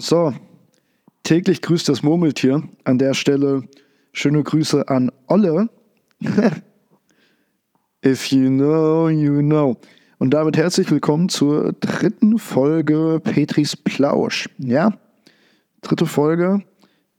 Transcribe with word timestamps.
So, 0.00 0.32
täglich 1.24 1.60
grüßt 1.60 1.86
das 1.90 2.02
Murmeltier. 2.02 2.62
An 2.84 2.96
der 2.96 3.12
Stelle 3.12 3.68
schöne 4.14 4.42
Grüße 4.42 4.88
an 4.88 5.12
Olle. 5.26 5.68
If 8.04 8.32
you 8.32 8.48
know, 8.48 9.10
you 9.10 9.40
know. 9.42 9.76
Und 10.16 10.30
damit 10.30 10.56
herzlich 10.56 10.90
willkommen 10.90 11.28
zur 11.28 11.74
dritten 11.74 12.38
Folge 12.38 13.20
Petris 13.22 13.76
Plausch. 13.76 14.48
Ja, 14.56 14.98
dritte 15.82 16.06
Folge 16.06 16.62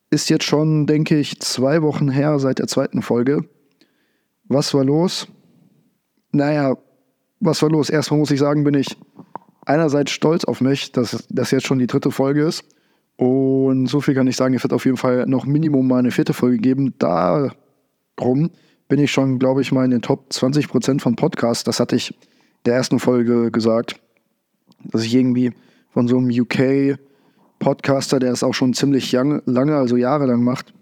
ist 0.09 0.31
jetzt 0.31 0.45
schon, 0.45 0.87
denke 0.87 1.19
ich, 1.19 1.39
zwei 1.39 1.83
Wochen 1.83 2.09
her 2.09 2.39
seit 2.39 2.57
der 2.57 2.67
zweiten 2.67 3.03
Folge. 3.03 3.47
Was 4.45 4.73
war 4.73 4.83
los? 4.83 5.27
Naja, 6.31 6.75
was 7.39 7.61
war 7.61 7.69
los? 7.69 7.91
Erstmal 7.91 8.19
muss 8.19 8.31
ich 8.31 8.39
sagen, 8.39 8.63
bin 8.63 8.73
ich 8.73 8.97
einerseits 9.65 10.11
stolz 10.11 10.45
auf 10.45 10.61
mich, 10.61 10.91
dass 10.91 11.25
das 11.29 11.51
jetzt 11.51 11.67
schon 11.67 11.79
die 11.79 11.87
dritte 11.87 12.11
Folge 12.11 12.43
ist. 12.43 12.63
Und 13.17 13.87
so 13.87 14.01
viel 14.01 14.15
kann 14.15 14.27
ich 14.27 14.35
sagen, 14.35 14.55
es 14.55 14.63
wird 14.63 14.73
auf 14.73 14.85
jeden 14.85 14.97
Fall 14.97 15.25
noch 15.27 15.45
Minimum 15.45 15.87
mal 15.87 15.99
eine 15.99 16.11
vierte 16.11 16.33
Folge 16.33 16.57
geben. 16.57 16.95
Darum 16.97 17.51
bin 18.87 18.99
ich 18.99 19.11
schon, 19.11 19.39
glaube 19.39 19.61
ich, 19.61 19.71
mal 19.71 19.85
in 19.85 19.91
den 19.91 20.01
Top 20.01 20.33
20 20.33 20.67
Prozent 20.67 21.01
von 21.01 21.15
Podcasts. 21.15 21.63
Das 21.63 21.79
hatte 21.79 21.95
ich 21.95 22.17
der 22.65 22.75
ersten 22.75 22.99
Folge 22.99 23.51
gesagt, 23.51 23.99
dass 24.83 25.03
ich 25.03 25.13
irgendwie 25.13 25.53
von 25.91 26.07
so 26.07 26.17
einem 26.17 26.29
UK-Podcaster, 26.29 28.19
der 28.19 28.31
es 28.31 28.43
auch 28.43 28.53
schon 28.53 28.73
ziemlich 28.73 29.15
young, 29.15 29.41
lange, 29.45 29.75
also 29.75 29.97
jahrelang 29.97 30.43
macht, 30.43 30.73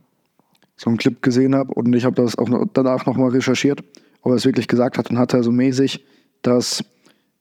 so 0.77 0.89
einen 0.89 0.97
Clip 0.97 1.21
gesehen 1.21 1.55
habe. 1.55 1.73
Und 1.73 1.93
ich 1.93 2.05
habe 2.05 2.15
das 2.15 2.37
auch 2.37 2.49
danach 2.73 3.05
nochmal 3.05 3.31
recherchiert, 3.31 3.83
ob 4.21 4.31
er 4.31 4.35
es 4.35 4.45
wirklich 4.45 4.67
gesagt 4.67 4.97
hat 4.97 5.09
und 5.09 5.17
hatte 5.19 5.37
er 5.37 5.43
so 5.43 5.51
mäßig, 5.51 6.05
dass 6.41 6.83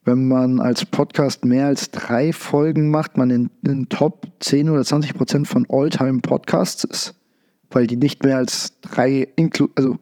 wenn 0.08 0.26
man 0.26 0.58
als 0.58 0.86
Podcast 0.86 1.44
mehr 1.44 1.66
als 1.66 1.90
drei 1.90 2.32
Folgen 2.32 2.90
macht, 2.90 3.18
man 3.18 3.28
in 3.28 3.50
den 3.60 3.90
Top 3.90 4.26
10 4.40 4.70
oder 4.70 4.82
20 4.82 5.12
Prozent 5.12 5.46
von 5.46 5.66
All-Time 5.68 6.20
Podcasts 6.20 6.82
ist, 6.84 7.14
weil 7.68 7.86
die 7.86 7.98
nicht 7.98 8.24
mehr 8.24 8.38
als 8.38 8.80
drei, 8.80 9.28
also 9.74 9.98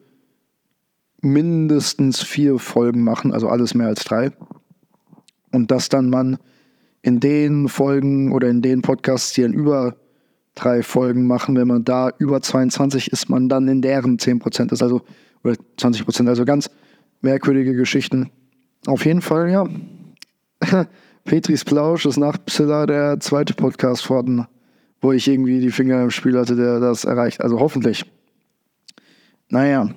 mindestens 1.19 2.23
vier 2.23 2.57
Folgen 2.57 3.03
machen, 3.03 3.33
also 3.33 3.49
alles 3.49 3.73
mehr 3.73 3.87
als 3.87 4.05
drei. 4.05 4.31
Und 5.51 5.71
dass 5.71 5.89
dann 5.89 6.09
man 6.09 6.37
in 7.01 7.19
den 7.19 7.67
Folgen 7.67 8.31
oder 8.31 8.47
in 8.47 8.61
den 8.61 8.83
Podcasts, 8.83 9.33
die 9.33 9.41
dann 9.41 9.51
über 9.51 9.97
drei 10.55 10.83
Folgen 10.83 11.27
machen, 11.27 11.57
wenn 11.57 11.67
man 11.67 11.83
da 11.83 12.11
über 12.17 12.41
22 12.41 13.11
ist, 13.11 13.29
man 13.29 13.49
dann 13.49 13.67
in 13.67 13.81
deren 13.81 14.19
10 14.19 14.39
Prozent 14.39 14.71
ist, 14.71 14.81
also 14.81 15.01
oder 15.43 15.55
20 15.75 16.05
Prozent, 16.05 16.29
also 16.29 16.45
ganz 16.45 16.69
merkwürdige 17.19 17.75
Geschichten. 17.75 18.29
Auf 18.85 19.05
jeden 19.05 19.21
Fall, 19.21 19.51
ja, 19.51 19.67
Petris 21.23 21.65
Plausch 21.65 22.05
ist 22.05 22.17
nach 22.17 22.37
Psylla 22.45 22.85
der 22.85 23.19
zweite 23.19 23.53
Podcast 23.53 24.05
von, 24.05 24.47
wo 25.01 25.11
ich 25.11 25.27
irgendwie 25.27 25.59
die 25.59 25.71
Finger 25.71 26.01
im 26.03 26.11
Spiel 26.11 26.37
hatte, 26.37 26.55
der 26.55 26.79
das 26.79 27.05
erreicht. 27.05 27.41
Also 27.41 27.59
hoffentlich. 27.59 28.05
Naja. 29.49 29.89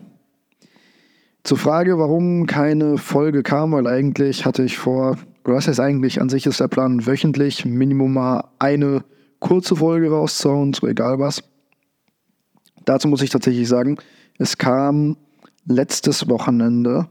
Zur 1.42 1.56
Frage, 1.56 1.98
warum 1.98 2.46
keine 2.46 2.98
Folge 2.98 3.42
kam, 3.42 3.72
weil 3.72 3.86
eigentlich 3.86 4.44
hatte 4.44 4.62
ich 4.62 4.76
vor, 4.76 5.16
oder 5.44 5.54
was 5.54 5.68
heißt 5.68 5.80
eigentlich, 5.80 6.20
an 6.20 6.28
sich 6.28 6.46
ist 6.46 6.60
der 6.60 6.68
Plan 6.68 7.06
wöchentlich 7.06 7.64
Minimum 7.64 8.12
mal 8.12 8.44
eine 8.58 9.04
kurze 9.38 9.76
Folge 9.76 10.10
rauszuhauen, 10.10 10.74
so 10.74 10.86
egal 10.86 11.18
was. 11.18 11.42
Dazu 12.84 13.08
muss 13.08 13.22
ich 13.22 13.30
tatsächlich 13.30 13.68
sagen, 13.68 13.96
es 14.38 14.58
kam 14.58 15.16
letztes 15.64 16.28
Wochenende 16.28 17.08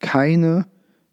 keine 0.00 0.66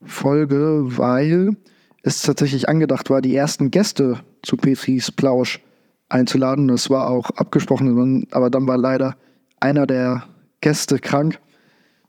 Folge, 0.06 0.84
weil 0.98 1.56
es 2.04 2.22
tatsächlich 2.22 2.70
angedacht 2.70 3.10
war, 3.10 3.22
die 3.22 3.36
ersten 3.36 3.72
Gäste 3.72 4.20
zu 4.42 4.58
Petris 4.58 5.12
Plausch 5.12 5.62
einzuladen. 6.10 6.68
Das 6.68 6.90
war 6.90 7.10
auch 7.10 7.30
abgesprochen, 7.32 8.28
aber 8.32 8.50
dann 8.50 8.68
war 8.68 8.78
leider 8.78 9.16
einer 9.60 9.88
der 9.88 10.24
Gäste 10.62 11.00
krank. 11.00 11.40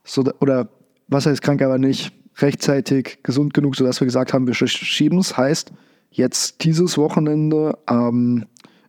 So, 0.02 0.24
oder 0.40 0.68
was 1.08 1.26
heißt 1.26 1.42
krank, 1.42 1.62
aber 1.62 1.78
nicht 1.78 2.12
rechtzeitig 2.38 3.20
gesund 3.22 3.54
genug, 3.54 3.76
sodass 3.76 4.00
wir 4.00 4.06
gesagt 4.06 4.32
haben, 4.32 4.46
wir 4.46 4.54
schieben 4.54 5.18
es. 5.18 5.36
Heißt, 5.36 5.72
jetzt 6.10 6.64
dieses 6.64 6.98
Wochenende 6.98 7.78
am 7.86 8.44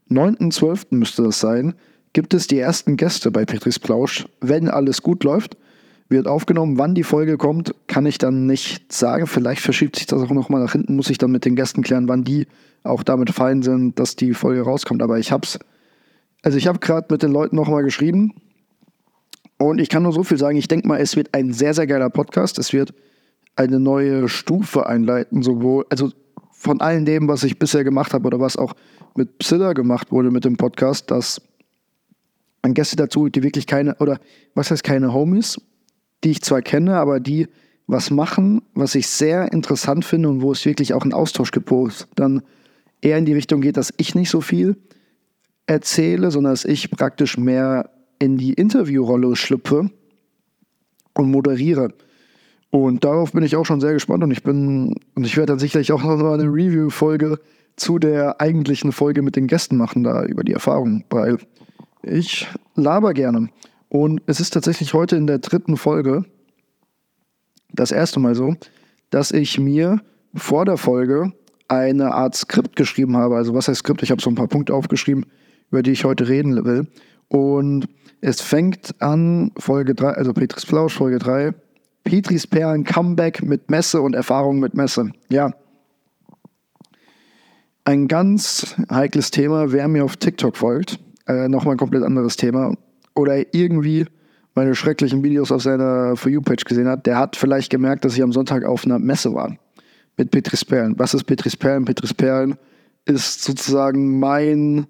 9.12. 0.09 0.87
müsste 0.89 1.23
das 1.23 1.39
sein, 1.39 1.75
gibt 2.13 2.33
es 2.33 2.47
die 2.47 2.59
ersten 2.59 2.97
Gäste 2.97 3.29
bei 3.29 3.45
Petris 3.45 3.77
Plausch, 3.77 4.25
wenn 4.41 4.69
alles 4.69 5.01
gut 5.01 5.23
läuft 5.23 5.57
wird 6.09 6.27
aufgenommen. 6.27 6.77
Wann 6.77 6.95
die 6.95 7.03
Folge 7.03 7.37
kommt, 7.37 7.73
kann 7.87 8.05
ich 8.05 8.17
dann 8.17 8.45
nicht 8.45 8.91
sagen. 8.91 9.27
Vielleicht 9.27 9.61
verschiebt 9.61 9.95
sich 9.95 10.05
das 10.05 10.21
auch 10.21 10.31
nochmal 10.31 10.61
nach 10.61 10.73
hinten, 10.73 10.95
muss 10.95 11.09
ich 11.09 11.17
dann 11.17 11.31
mit 11.31 11.45
den 11.45 11.55
Gästen 11.55 11.81
klären, 11.81 12.07
wann 12.07 12.23
die 12.23 12.47
auch 12.83 13.03
damit 13.03 13.31
fein 13.31 13.63
sind, 13.63 13.99
dass 13.99 14.15
die 14.15 14.33
Folge 14.33 14.61
rauskommt. 14.61 15.01
Aber 15.01 15.17
ich 15.17 15.31
hab's, 15.31 15.59
also 16.43 16.57
ich 16.57 16.67
habe 16.67 16.79
gerade 16.79 17.07
mit 17.09 17.23
den 17.23 17.31
Leuten 17.31 17.55
nochmal 17.55 17.83
geschrieben 17.83 18.33
und 19.57 19.79
ich 19.79 19.89
kann 19.89 20.03
nur 20.03 20.13
so 20.13 20.23
viel 20.23 20.37
sagen. 20.37 20.57
Ich 20.57 20.67
denke 20.67 20.87
mal, 20.87 20.99
es 20.99 21.15
wird 21.15 21.33
ein 21.33 21.53
sehr, 21.53 21.73
sehr 21.73 21.87
geiler 21.87 22.09
Podcast. 22.09 22.59
Es 22.59 22.73
wird 22.73 22.93
eine 23.55 23.79
neue 23.79 24.27
Stufe 24.27 24.85
einleiten, 24.85 25.41
sowohl, 25.41 25.85
also 25.89 26.11
von 26.51 26.81
all 26.81 27.03
dem, 27.03 27.27
was 27.27 27.43
ich 27.43 27.57
bisher 27.57 27.83
gemacht 27.83 28.13
habe 28.13 28.27
oder 28.27 28.39
was 28.39 28.57
auch 28.57 28.73
mit 29.15 29.37
Psylla 29.39 29.73
gemacht 29.73 30.11
wurde 30.11 30.29
mit 30.29 30.45
dem 30.45 30.57
Podcast, 30.57 31.09
dass 31.09 31.41
man 32.61 32.73
Gäste 32.73 32.95
dazu, 32.95 33.29
die 33.29 33.43
wirklich 33.43 33.65
keine, 33.65 33.95
oder 33.95 34.19
was 34.55 34.71
heißt 34.71 34.83
keine 34.83 35.13
Homies, 35.13 35.57
die 36.25 36.31
ich 36.31 36.41
zwar 36.41 36.61
kenne, 36.61 36.97
aber 36.97 37.19
die 37.19 37.47
was 37.87 38.09
machen, 38.09 38.63
was 38.73 38.95
ich 38.95 39.07
sehr 39.07 39.53
interessant 39.53 40.05
finde 40.05 40.29
und 40.29 40.41
wo 40.41 40.51
es 40.51 40.65
wirklich 40.65 40.93
auch 40.93 41.03
einen 41.03 41.13
Austausch 41.13 41.51
gibt, 41.51 41.69
wo 41.69 41.87
es 41.87 42.07
dann 42.15 42.41
eher 43.01 43.17
in 43.17 43.25
die 43.25 43.33
Richtung 43.33 43.61
geht, 43.61 43.77
dass 43.77 43.93
ich 43.97 44.15
nicht 44.15 44.31
so 44.31 44.41
viel 44.41 44.75
erzähle, 45.67 46.31
sondern 46.31 46.53
dass 46.53 46.65
ich 46.65 46.89
praktisch 46.89 47.37
mehr 47.37 47.91
in 48.17 48.37
die 48.37 48.53
Interviewrolle 48.53 49.35
schlüpfe 49.35 49.91
und 51.13 51.31
moderiere. 51.31 51.93
Und 52.71 53.03
darauf 53.03 53.31
bin 53.31 53.43
ich 53.43 53.55
auch 53.55 53.65
schon 53.65 53.81
sehr 53.81 53.93
gespannt 53.93 54.23
und 54.23 54.31
ich 54.31 54.43
bin, 54.43 54.95
und 55.13 55.25
ich 55.25 55.37
werde 55.37 55.53
dann 55.53 55.59
sicherlich 55.59 55.91
auch 55.91 56.03
noch 56.03 56.19
eine 56.19 56.43
Review-Folge 56.43 57.39
zu 57.75 57.99
der 57.99 58.41
eigentlichen 58.41 58.91
Folge 58.91 59.21
mit 59.21 59.35
den 59.35 59.47
Gästen 59.47 59.77
machen, 59.77 60.03
da 60.03 60.25
über 60.25 60.43
die 60.43 60.53
Erfahrung, 60.53 61.03
weil 61.09 61.37
ich 62.01 62.47
laber 62.75 63.13
gerne. 63.13 63.49
Und 63.95 64.23
es 64.25 64.41
ist 64.41 64.53
tatsächlich 64.53 64.93
heute 64.93 65.15
in 65.15 65.25
der 65.25 65.39
dritten 65.39 65.77
Folge 65.77 66.25
das 67.71 67.93
erste 67.93 68.19
Mal 68.19 68.35
so, 68.35 68.57
dass 69.09 69.31
ich 69.31 69.57
mir 69.57 70.01
vor 70.33 70.65
der 70.65 70.75
Folge 70.75 71.31
eine 71.69 72.13
Art 72.13 72.35
Skript 72.35 72.75
geschrieben 72.75 73.15
habe. 73.15 73.37
Also 73.37 73.53
was 73.53 73.69
heißt 73.69 73.79
Skript? 73.79 74.03
Ich 74.03 74.11
habe 74.11 74.21
so 74.21 74.29
ein 74.29 74.35
paar 74.35 74.49
Punkte 74.49 74.73
aufgeschrieben, 74.73 75.25
über 75.71 75.81
die 75.81 75.91
ich 75.91 76.03
heute 76.03 76.27
reden 76.27 76.65
will. 76.65 76.87
Und 77.29 77.87
es 78.19 78.41
fängt 78.41 79.01
an, 79.01 79.53
Folge 79.57 79.95
3, 79.95 80.09
also 80.09 80.33
Petris 80.33 80.65
Flausch, 80.65 80.93
Folge 80.93 81.19
3, 81.19 81.53
Petris 82.03 82.47
Perlen, 82.47 82.83
Comeback 82.83 83.43
mit 83.43 83.71
Messe 83.71 84.01
und 84.01 84.13
Erfahrung 84.13 84.59
mit 84.59 84.73
Messe. 84.73 85.13
Ja. 85.29 85.53
Ein 87.85 88.09
ganz 88.09 88.75
heikles 88.91 89.31
Thema, 89.31 89.71
wer 89.71 89.87
mir 89.87 90.03
auf 90.03 90.17
TikTok 90.17 90.57
folgt, 90.57 90.99
äh, 91.27 91.47
nochmal 91.47 91.75
ein 91.75 91.77
komplett 91.77 92.03
anderes 92.03 92.35
Thema 92.35 92.75
oder 93.15 93.53
irgendwie 93.53 94.05
meine 94.53 94.75
schrecklichen 94.75 95.23
Videos 95.23 95.51
auf 95.51 95.61
seiner 95.61 96.15
For 96.15 96.31
You-Page 96.31 96.63
gesehen 96.63 96.87
hat, 96.87 97.05
der 97.05 97.17
hat 97.17 97.35
vielleicht 97.35 97.69
gemerkt, 97.69 98.05
dass 98.05 98.15
ich 98.15 98.23
am 98.23 98.31
Sonntag 98.31 98.63
auf 98.63 98.85
einer 98.85 98.99
Messe 98.99 99.33
war. 99.33 99.57
Mit 100.17 100.31
Petris 100.31 100.63
Perlen. 100.63 100.97
Was 100.97 101.13
ist 101.13 101.25
Petris 101.25 101.57
Perlen? 101.57 101.83
Petris 101.83 102.13
Perlen 102.13 102.55
ist 103.03 103.43
sozusagen 103.43 104.17
mein 104.19 104.87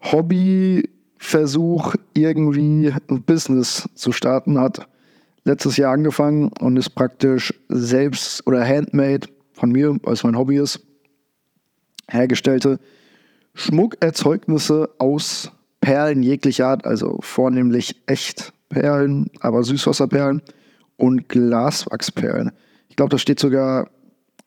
Hobbyversuch, 0.00 1.94
irgendwie 2.14 2.92
ein 3.10 3.22
Business 3.24 3.88
zu 3.94 4.12
starten. 4.12 4.60
Hat 4.60 4.86
letztes 5.44 5.76
Jahr 5.76 5.92
angefangen 5.92 6.50
und 6.60 6.76
ist 6.76 6.90
praktisch 6.90 7.52
selbst 7.68 8.46
oder 8.46 8.64
handmade 8.64 9.26
von 9.52 9.72
mir, 9.72 9.96
weil 10.02 10.12
es 10.12 10.22
mein 10.22 10.38
Hobby 10.38 10.58
ist, 10.58 10.80
hergestellte 12.08 12.78
Schmuckerzeugnisse 13.54 14.90
aus 14.98 15.50
Perlen 15.82 16.22
jeglicher 16.22 16.68
Art, 16.68 16.86
also 16.86 17.18
vornehmlich 17.20 18.00
echt 18.06 18.54
Perlen, 18.70 19.30
aber 19.40 19.64
Süßwasserperlen 19.64 20.40
und 20.96 21.28
Glaswachsperlen. 21.28 22.52
Ich 22.88 22.96
glaube, 22.96 23.10
das 23.10 23.20
steht 23.20 23.40
sogar 23.40 23.90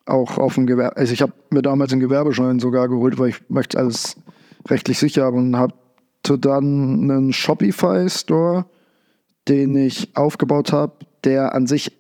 auch 0.05 0.37
auf 0.37 0.55
dem 0.55 0.65
Gewerbe. 0.65 0.95
Also 0.95 1.13
ich 1.13 1.21
habe 1.21 1.33
mir 1.51 1.61
damals 1.61 1.91
einen 1.91 1.99
Gewerbeschein 1.99 2.59
sogar 2.59 2.87
geholt, 2.87 3.19
weil 3.19 3.29
ich 3.29 3.49
möchte 3.49 3.77
alles 3.77 4.15
rechtlich 4.67 4.97
sicher 4.97 5.25
haben 5.25 5.37
und 5.37 5.57
hatte 5.57 6.39
dann 6.39 7.11
einen 7.11 7.33
Shopify-Store, 7.33 8.65
den 9.49 9.75
ich 9.75 10.15
aufgebaut 10.15 10.71
habe, 10.71 10.93
der 11.25 11.53
an 11.53 11.67
sich 11.67 11.91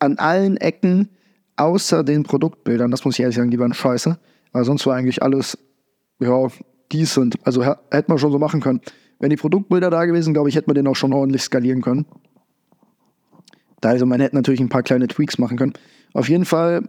an 0.00 0.18
allen 0.18 0.56
Ecken 0.56 1.08
außer 1.56 2.02
den 2.02 2.24
Produktbildern, 2.24 2.90
das 2.90 3.04
muss 3.04 3.14
ich 3.14 3.20
ehrlich 3.20 3.36
sagen, 3.36 3.50
die 3.50 3.58
waren 3.60 3.74
scheiße, 3.74 4.18
aber 4.52 4.64
sonst 4.64 4.86
war 4.86 4.96
eigentlich 4.96 5.22
alles 5.22 5.56
ja, 6.20 6.48
decent. 6.92 7.36
Also 7.44 7.64
hätte 7.64 8.08
man 8.08 8.18
schon 8.18 8.32
so 8.32 8.38
machen 8.38 8.60
können. 8.60 8.80
Wenn 9.18 9.30
die 9.30 9.36
Produktbilder 9.36 9.90
da 9.90 10.04
gewesen, 10.04 10.32
glaube 10.32 10.48
ich, 10.48 10.56
hätte 10.56 10.68
man 10.68 10.76
den 10.76 10.86
auch 10.86 10.96
schon 10.96 11.12
ordentlich 11.12 11.42
skalieren 11.42 11.82
können. 11.82 12.06
Da 13.80 13.90
also 13.90 14.06
man 14.06 14.20
hätte 14.20 14.36
natürlich 14.36 14.60
ein 14.60 14.68
paar 14.68 14.82
kleine 14.82 15.08
Tweaks 15.08 15.38
machen 15.38 15.56
können. 15.56 15.72
Auf 16.12 16.28
jeden 16.28 16.44
Fall 16.44 16.88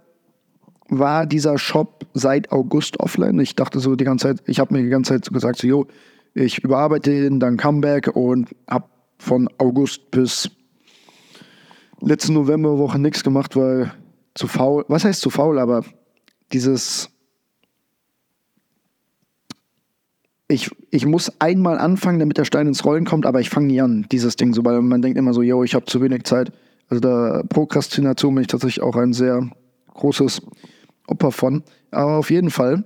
war 0.90 1.26
dieser 1.26 1.58
Shop 1.58 2.06
seit 2.14 2.52
August 2.52 3.00
offline. 3.00 3.40
Ich 3.40 3.56
dachte 3.56 3.80
so 3.80 3.96
die 3.96 4.04
ganze 4.04 4.28
Zeit, 4.28 4.44
ich 4.48 4.60
habe 4.60 4.74
mir 4.74 4.84
die 4.84 4.90
ganze 4.90 5.14
Zeit 5.14 5.26
so 5.26 5.32
gesagt, 5.32 5.60
so, 5.60 5.68
yo, 5.68 5.88
ich 6.34 6.64
überarbeite 6.64 7.12
den, 7.12 7.40
dann 7.40 7.58
Comeback 7.58 8.16
und 8.16 8.50
habe 8.68 8.86
von 9.18 9.50
August 9.58 10.12
bis 10.12 10.50
letzte 12.02 12.34
Novemberwoche 12.34 13.00
nichts 13.00 13.24
gemacht, 13.24 13.56
weil 13.56 13.92
zu 14.34 14.48
faul, 14.48 14.86
was 14.88 15.04
heißt 15.04 15.22
zu 15.22 15.30
faul, 15.30 15.60
aber 15.60 15.84
dieses, 16.54 17.10
ich, 20.52 20.72
ich 20.90 21.06
muss 21.06 21.32
einmal 21.40 21.78
anfangen, 21.78 22.20
damit 22.20 22.38
der 22.38 22.44
Stein 22.44 22.68
ins 22.68 22.84
Rollen 22.84 23.06
kommt, 23.06 23.28
aber 23.28 23.40
ich 23.40 23.52
fange 23.52 23.68
nie 23.68 23.82
an, 23.82 24.08
dieses 24.12 24.36
Ding 24.36 24.54
so, 24.54 24.66
weil 24.66 24.82
man 24.82 25.02
denkt 25.02 25.18
immer 25.18 25.32
so, 25.32 25.44
yo, 25.44 25.64
ich 25.64 25.76
habe 25.76 25.86
zu 25.86 26.02
wenig 26.02 26.24
Zeit. 26.24 26.52
Also 26.90 27.00
da 27.00 27.44
Prokrastination 27.48 28.34
bin 28.34 28.42
ich 28.42 28.48
tatsächlich 28.48 28.82
auch 28.82 28.96
ein 28.96 29.14
sehr 29.14 29.48
großes 29.94 30.42
Opfer 31.06 31.32
von. 31.32 31.64
Aber 31.92 32.18
auf 32.18 32.32
jeden 32.32 32.50
Fall 32.50 32.84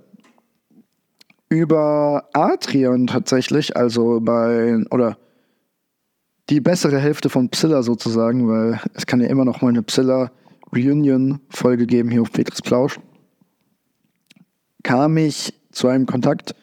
über 1.48 2.27
Atrion 2.33 3.07
tatsächlich, 3.07 3.77
also 3.77 4.19
bei, 4.21 4.83
oder 4.92 5.18
die 6.50 6.59
bessere 6.59 7.00
Hälfte 7.00 7.30
von 7.30 7.50
Psilla 7.50 7.81
sozusagen, 7.81 8.50
weil 8.50 8.81
es 8.94 9.06
kann 9.06 9.21
ja 9.21 9.27
immer 9.27 9.45
noch 9.45 9.62
mal 9.62 9.69
eine 9.69 9.83
Psilla 9.83 10.31
Reunion-Folge 10.75 11.88
geben 11.88 12.09
hier 12.09 12.24
auf 12.24 12.31
Petrus 12.33 12.62
Plausch, 12.62 13.00
kam 14.83 15.16
ich 15.16 15.54
zu 15.71 15.88
einem 15.88 16.06
Kontakt 16.06 16.56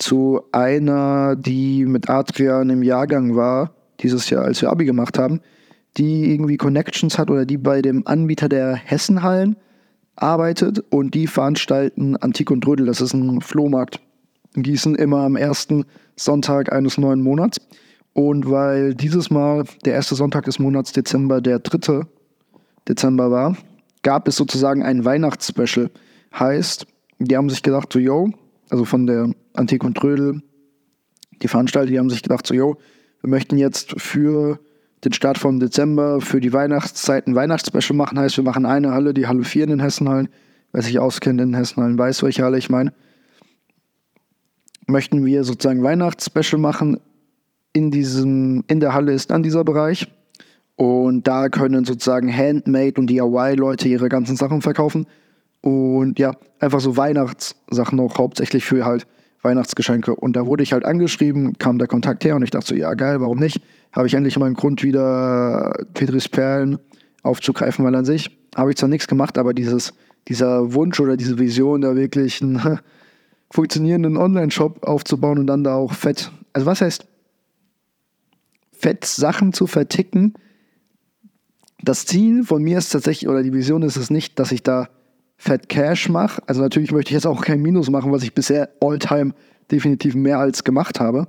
zu 0.00 0.42
einer, 0.52 1.36
die 1.36 1.84
mit 1.84 2.08
Adrian 2.08 2.70
im 2.70 2.82
Jahrgang 2.82 3.36
war, 3.36 3.74
dieses 4.00 4.30
Jahr, 4.30 4.44
als 4.44 4.62
wir 4.62 4.70
Abi 4.70 4.84
gemacht 4.84 5.18
haben, 5.18 5.40
die 5.96 6.32
irgendwie 6.32 6.56
Connections 6.56 7.18
hat 7.18 7.30
oder 7.30 7.44
die 7.44 7.58
bei 7.58 7.82
dem 7.82 8.06
Anbieter 8.06 8.48
der 8.48 8.74
Hessenhallen 8.74 9.56
arbeitet 10.16 10.82
und 10.90 11.14
die 11.14 11.26
veranstalten 11.26 12.16
Antik 12.16 12.50
und 12.50 12.62
Trödel. 12.62 12.86
Das 12.86 13.00
ist 13.00 13.12
ein 13.12 13.40
Flohmarkt 13.40 14.00
in 14.54 14.62
Gießen 14.62 14.94
immer 14.94 15.18
am 15.18 15.36
ersten 15.36 15.84
Sonntag 16.16 16.72
eines 16.72 16.98
neuen 16.98 17.22
Monats. 17.22 17.58
Und 18.12 18.50
weil 18.50 18.94
dieses 18.94 19.30
Mal 19.30 19.64
der 19.84 19.94
erste 19.94 20.14
Sonntag 20.14 20.44
des 20.44 20.58
Monats 20.58 20.92
Dezember 20.92 21.40
der 21.40 21.60
dritte 21.60 22.06
Dezember 22.88 23.30
war, 23.30 23.56
gab 24.02 24.26
es 24.26 24.36
sozusagen 24.36 24.82
ein 24.82 25.04
Weihnachtsspecial. 25.04 25.90
Heißt, 26.36 26.86
die 27.18 27.36
haben 27.36 27.50
sich 27.50 27.62
gedacht, 27.62 27.92
so, 27.92 27.98
yo, 27.98 28.30
also 28.70 28.84
von 28.84 29.06
der 29.06 29.30
Antik 29.54 29.84
und 29.84 29.96
Trödel, 29.96 30.42
die 31.42 31.48
Veranstalter, 31.48 31.90
die 31.90 31.98
haben 31.98 32.10
sich 32.10 32.22
gedacht, 32.22 32.46
so, 32.46 32.54
yo, 32.54 32.76
wir 33.20 33.30
möchten 33.30 33.58
jetzt 33.58 34.00
für 34.00 34.58
den 35.04 35.12
Start 35.12 35.38
vom 35.38 35.60
Dezember, 35.60 36.20
für 36.20 36.40
die 36.40 36.52
Weihnachtszeit 36.52 37.26
ein 37.26 37.34
Weihnachtsspecial 37.34 37.96
machen. 37.96 38.18
Heißt, 38.18 38.36
wir 38.36 38.44
machen 38.44 38.66
eine 38.66 38.92
Halle, 38.92 39.14
die 39.14 39.26
Halle 39.26 39.44
4 39.44 39.64
in 39.64 39.70
den 39.70 39.80
Hessenhallen. 39.80 40.28
Wer 40.72 40.82
sich 40.82 40.98
auskennt 40.98 41.40
in 41.40 41.52
den 41.52 41.56
Hessenhallen, 41.56 41.98
weiß, 41.98 42.22
welche 42.22 42.44
Halle 42.44 42.58
ich 42.58 42.70
meine. 42.70 42.92
Möchten 44.86 45.24
wir 45.24 45.44
sozusagen 45.44 45.82
Weihnachtsspecial 45.82 46.60
machen. 46.60 47.00
In, 47.72 47.90
diesem, 47.90 48.64
in 48.66 48.80
der 48.80 48.94
Halle 48.94 49.12
ist 49.12 49.30
dann 49.30 49.42
dieser 49.42 49.64
Bereich. 49.64 50.08
Und 50.76 51.26
da 51.26 51.48
können 51.48 51.84
sozusagen 51.84 52.34
Handmade 52.34 52.94
und 53.00 53.08
DIY-Leute 53.08 53.88
ihre 53.88 54.08
ganzen 54.08 54.36
Sachen 54.36 54.62
verkaufen. 54.62 55.06
Und 55.60 56.18
ja, 56.18 56.32
einfach 56.58 56.80
so 56.80 56.96
Weihnachtssachen 56.96 58.00
auch 58.00 58.18
hauptsächlich 58.18 58.64
für 58.64 58.84
halt 58.84 59.06
Weihnachtsgeschenke. 59.42 60.14
Und 60.14 60.36
da 60.36 60.46
wurde 60.46 60.62
ich 60.62 60.72
halt 60.72 60.84
angeschrieben, 60.84 61.58
kam 61.58 61.78
der 61.78 61.88
Kontakt 61.88 62.24
her 62.24 62.36
und 62.36 62.42
ich 62.42 62.50
dachte 62.50 62.68
so, 62.68 62.74
ja 62.74 62.94
geil, 62.94 63.20
warum 63.20 63.38
nicht? 63.38 63.60
Habe 63.92 64.06
ich 64.06 64.14
endlich 64.14 64.38
mal 64.38 64.46
einen 64.46 64.54
Grund 64.54 64.82
wieder 64.82 65.72
Petris 65.94 66.28
Perlen 66.28 66.78
aufzugreifen, 67.22 67.84
weil 67.84 67.94
an 67.94 68.04
sich 68.04 68.38
habe 68.54 68.70
ich 68.70 68.76
zwar 68.76 68.88
nichts 68.88 69.08
gemacht, 69.08 69.38
aber 69.38 69.54
dieses, 69.54 69.94
dieser 70.28 70.72
Wunsch 70.74 71.00
oder 71.00 71.16
diese 71.16 71.38
Vision, 71.38 71.80
da 71.80 71.96
wirklich 71.96 72.42
einen 72.42 72.78
funktionierenden 73.50 74.16
Online-Shop 74.16 74.84
aufzubauen 74.86 75.38
und 75.38 75.46
dann 75.46 75.64
da 75.64 75.74
auch 75.74 75.92
fett, 75.92 76.30
also 76.52 76.66
was 76.66 76.80
heißt 76.80 77.06
fett 78.72 79.04
Sachen 79.04 79.52
zu 79.52 79.66
verticken, 79.66 80.34
das 81.82 82.06
Ziel 82.06 82.44
von 82.44 82.62
mir 82.62 82.78
ist 82.78 82.90
tatsächlich, 82.90 83.28
oder 83.28 83.42
die 83.42 83.52
Vision 83.52 83.82
ist 83.82 83.96
es 83.96 84.10
nicht, 84.10 84.38
dass 84.38 84.52
ich 84.52 84.62
da 84.62 84.88
Fat 85.42 85.70
Cash 85.70 86.10
mache. 86.10 86.42
Also 86.46 86.60
natürlich 86.60 86.92
möchte 86.92 87.08
ich 87.08 87.14
jetzt 87.14 87.26
auch 87.26 87.40
kein 87.40 87.62
Minus 87.62 87.88
machen, 87.88 88.12
was 88.12 88.22
ich 88.22 88.34
bisher 88.34 88.68
all-time 88.78 89.32
definitiv 89.70 90.14
mehr 90.14 90.38
als 90.38 90.64
gemacht 90.64 91.00
habe. 91.00 91.28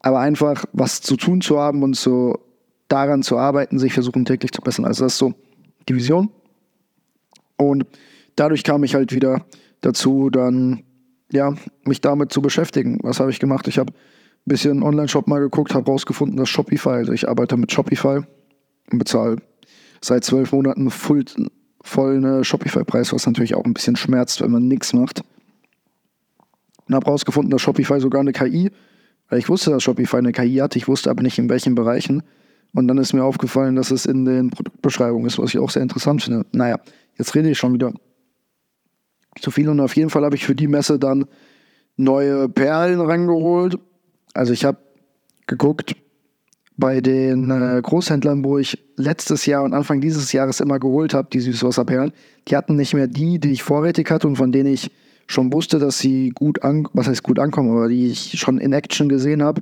Aber 0.00 0.20
einfach 0.20 0.64
was 0.72 1.02
zu 1.02 1.14
tun 1.14 1.42
zu 1.42 1.58
haben 1.58 1.82
und 1.82 1.94
so 1.94 2.38
daran 2.88 3.22
zu 3.22 3.36
arbeiten, 3.36 3.78
sich 3.78 3.92
versuchen 3.92 4.24
täglich 4.24 4.52
zu 4.52 4.62
bessern. 4.62 4.86
Also 4.86 5.04
das 5.04 5.12
ist 5.12 5.18
so 5.18 5.34
die 5.90 5.94
Vision. 5.94 6.30
Und 7.58 7.84
dadurch 8.34 8.64
kam 8.64 8.82
ich 8.82 8.94
halt 8.94 9.12
wieder 9.12 9.44
dazu, 9.82 10.30
dann 10.30 10.84
ja, 11.30 11.54
mich 11.84 12.00
damit 12.00 12.32
zu 12.32 12.40
beschäftigen. 12.40 12.98
Was 13.02 13.20
habe 13.20 13.30
ich 13.30 13.40
gemacht? 13.40 13.68
Ich 13.68 13.78
habe 13.78 13.92
ein 13.92 14.46
bisschen 14.46 14.82
Online-Shop 14.82 15.28
mal 15.28 15.40
geguckt, 15.40 15.74
habe 15.74 15.90
rausgefunden, 15.90 16.38
dass 16.38 16.48
Shopify, 16.48 16.88
also 16.88 17.12
ich 17.12 17.28
arbeite 17.28 17.58
mit 17.58 17.70
Shopify 17.70 18.20
und 18.90 18.98
bezahle 18.98 19.36
seit 20.00 20.24
zwölf 20.24 20.52
Monaten 20.52 20.90
voll, 20.90 21.26
voll 21.88 22.16
eine 22.16 22.44
Shopify-Preis, 22.44 23.12
was 23.12 23.26
natürlich 23.26 23.54
auch 23.54 23.64
ein 23.64 23.74
bisschen 23.74 23.96
schmerzt, 23.96 24.40
wenn 24.40 24.50
man 24.50 24.68
nichts 24.68 24.92
macht. 24.92 25.22
Und 26.86 26.94
habe 26.94 27.06
herausgefunden, 27.06 27.50
dass 27.50 27.60
Shopify 27.60 28.00
sogar 28.00 28.20
eine 28.20 28.32
KI, 28.32 28.70
weil 29.28 29.38
ich 29.38 29.48
wusste, 29.48 29.70
dass 29.70 29.82
Shopify 29.82 30.18
eine 30.18 30.32
KI 30.32 30.56
hat, 30.56 30.76
ich 30.76 30.88
wusste 30.88 31.10
aber 31.10 31.22
nicht 31.22 31.38
in 31.38 31.48
welchen 31.48 31.74
Bereichen. 31.74 32.22
Und 32.74 32.88
dann 32.88 32.98
ist 32.98 33.12
mir 33.12 33.24
aufgefallen, 33.24 33.76
dass 33.76 33.90
es 33.90 34.06
in 34.06 34.24
den 34.24 34.50
Produktbeschreibungen 34.50 35.26
ist, 35.26 35.38
was 35.38 35.50
ich 35.50 35.58
auch 35.58 35.70
sehr 35.70 35.82
interessant 35.82 36.22
finde. 36.22 36.46
Naja, 36.52 36.78
jetzt 37.16 37.34
rede 37.34 37.50
ich 37.50 37.58
schon 37.58 37.74
wieder 37.74 37.92
zu 39.40 39.50
viel 39.50 39.68
und 39.68 39.80
auf 39.80 39.96
jeden 39.96 40.10
Fall 40.10 40.24
habe 40.24 40.36
ich 40.36 40.44
für 40.44 40.54
die 40.54 40.66
Messe 40.66 40.98
dann 40.98 41.26
neue 41.96 42.48
Perlen 42.48 43.00
rangeholt. 43.00 43.78
Also 44.34 44.52
ich 44.52 44.64
habe 44.64 44.78
geguckt, 45.46 45.96
bei 46.78 47.00
den 47.00 47.50
äh, 47.50 47.80
Großhändlern, 47.82 48.44
wo 48.44 48.56
ich 48.56 48.78
letztes 48.96 49.44
Jahr 49.46 49.64
und 49.64 49.74
Anfang 49.74 50.00
dieses 50.00 50.32
Jahres 50.32 50.60
immer 50.60 50.78
geholt 50.78 51.12
habe, 51.12 51.28
die 51.30 51.40
Süßwasserperlen, 51.40 52.12
die 52.46 52.56
hatten 52.56 52.76
nicht 52.76 52.94
mehr 52.94 53.08
die, 53.08 53.40
die 53.40 53.50
ich 53.50 53.64
vorrätig 53.64 54.10
hatte 54.10 54.28
und 54.28 54.36
von 54.36 54.52
denen 54.52 54.72
ich 54.72 54.90
schon 55.26 55.52
wusste, 55.52 55.80
dass 55.80 55.98
sie 55.98 56.30
gut 56.30 56.62
an, 56.62 56.88
was 56.92 57.08
heißt 57.08 57.24
gut 57.24 57.40
ankommen, 57.40 57.70
aber 57.70 57.88
die 57.88 58.06
ich 58.06 58.38
schon 58.38 58.58
in 58.58 58.72
Action 58.72 59.08
gesehen 59.08 59.42
habe, 59.42 59.60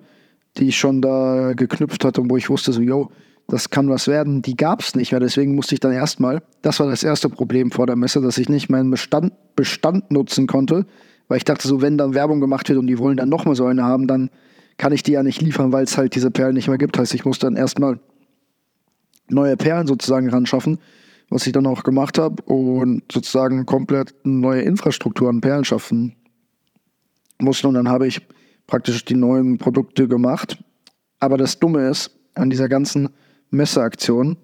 die 0.58 0.68
ich 0.68 0.78
schon 0.78 1.00
da 1.00 1.54
geknüpft 1.54 2.04
hatte 2.04 2.20
und 2.20 2.30
wo 2.30 2.36
ich 2.36 2.50
wusste, 2.50 2.72
so, 2.72 2.82
yo, 2.82 3.10
das 3.48 3.70
kann 3.70 3.88
was 3.88 4.08
werden, 4.08 4.42
die 4.42 4.56
gab 4.56 4.80
es 4.80 4.94
nicht 4.94 5.12
mehr. 5.12 5.20
Deswegen 5.20 5.54
musste 5.54 5.74
ich 5.74 5.80
dann 5.80 5.92
erstmal, 5.92 6.42
das 6.62 6.80
war 6.80 6.88
das 6.88 7.02
erste 7.02 7.28
Problem 7.30 7.70
vor 7.70 7.86
der 7.86 7.96
Messe, 7.96 8.20
dass 8.20 8.38
ich 8.38 8.48
nicht 8.48 8.68
meinen 8.68 8.90
Bestand, 8.90 9.32
Bestand 9.56 10.10
nutzen 10.10 10.46
konnte, 10.46 10.84
weil 11.28 11.38
ich 11.38 11.44
dachte, 11.44 11.66
so, 11.66 11.80
wenn 11.80 11.96
dann 11.96 12.14
Werbung 12.14 12.40
gemacht 12.40 12.68
wird 12.68 12.78
und 12.78 12.86
die 12.86 12.98
wollen 12.98 13.16
dann 13.16 13.28
nochmal 13.30 13.54
so 13.54 13.64
eine 13.64 13.84
haben, 13.84 14.06
dann 14.06 14.30
kann 14.78 14.92
ich 14.92 15.02
die 15.02 15.12
ja 15.12 15.22
nicht 15.22 15.40
liefern, 15.40 15.72
weil 15.72 15.84
es 15.84 15.96
halt 15.96 16.14
diese 16.14 16.30
Perlen 16.30 16.54
nicht 16.54 16.68
mehr 16.68 16.78
gibt. 16.78 16.98
Heißt, 16.98 17.14
ich 17.14 17.24
muss 17.24 17.38
dann 17.38 17.56
erstmal 17.56 17.98
neue 19.28 19.56
Perlen 19.56 19.86
sozusagen 19.86 20.28
ran 20.28 20.46
schaffen, 20.46 20.78
was 21.30 21.46
ich 21.46 21.52
dann 21.52 21.66
auch 21.66 21.82
gemacht 21.82 22.18
habe 22.18 22.42
und 22.44 23.02
sozusagen 23.10 23.66
komplett 23.66 24.14
neue 24.24 24.62
Infrastruktur 24.62 25.28
an 25.28 25.40
Perlen 25.40 25.64
schaffen 25.64 26.14
musste. 27.38 27.68
Und 27.68 27.74
dann 27.74 27.88
habe 27.88 28.06
ich 28.06 28.20
praktisch 28.66 29.04
die 29.04 29.14
neuen 29.14 29.58
Produkte 29.58 30.08
gemacht. 30.08 30.62
Aber 31.18 31.38
das 31.38 31.58
Dumme 31.58 31.88
ist 31.88 32.10
an 32.34 32.50
dieser 32.50 32.68
ganzen 32.68 33.08
Messeaktion, 33.50 34.36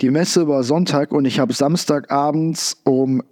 die 0.00 0.10
Messe 0.10 0.48
war 0.48 0.62
Sonntag 0.62 1.12
und 1.12 1.26
ich 1.26 1.38
habe 1.40 1.52
Samstagabends 1.52 2.80
um 2.84 3.22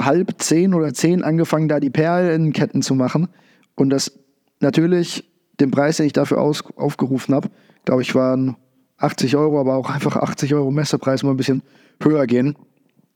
halb 0.00 0.40
zehn 0.42 0.72
oder 0.72 0.94
zehn 0.94 1.22
angefangen, 1.22 1.68
da 1.68 1.78
die 1.78 1.90
Perlenketten 1.90 2.80
zu 2.80 2.94
machen. 2.94 3.28
Und 3.74 3.90
das 3.90 4.23
natürlich 4.60 5.24
den 5.60 5.70
Preis, 5.70 5.98
den 5.98 6.06
ich 6.06 6.12
dafür 6.12 6.40
aus, 6.40 6.62
aufgerufen 6.76 7.34
habe, 7.34 7.48
glaube 7.84 8.02
ich, 8.02 8.14
waren 8.14 8.56
80 8.98 9.36
Euro, 9.36 9.60
aber 9.60 9.76
auch 9.76 9.90
einfach 9.90 10.16
80 10.16 10.54
Euro 10.54 10.70
Messepreis 10.70 11.22
mal 11.22 11.30
ein 11.30 11.36
bisschen 11.36 11.62
höher 12.02 12.26
gehen, 12.26 12.56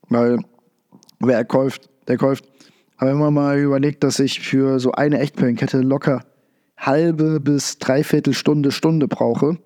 weil 0.08 0.38
wer 1.20 1.44
kauft, 1.44 1.88
der 2.06 2.16
kauft. 2.16 2.44
Aber 2.96 3.10
wenn 3.10 3.18
man 3.18 3.34
mal 3.34 3.58
überlegt, 3.58 4.02
dass 4.04 4.18
ich 4.18 4.40
für 4.40 4.80
so 4.80 4.92
eine 4.92 5.20
Echtperlenkette 5.20 5.80
locker 5.80 6.24
halbe 6.76 7.40
bis 7.40 7.78
dreiviertel 7.78 8.34
Stunde, 8.34 8.70
Stunde 8.70 9.08
brauche 9.08 9.58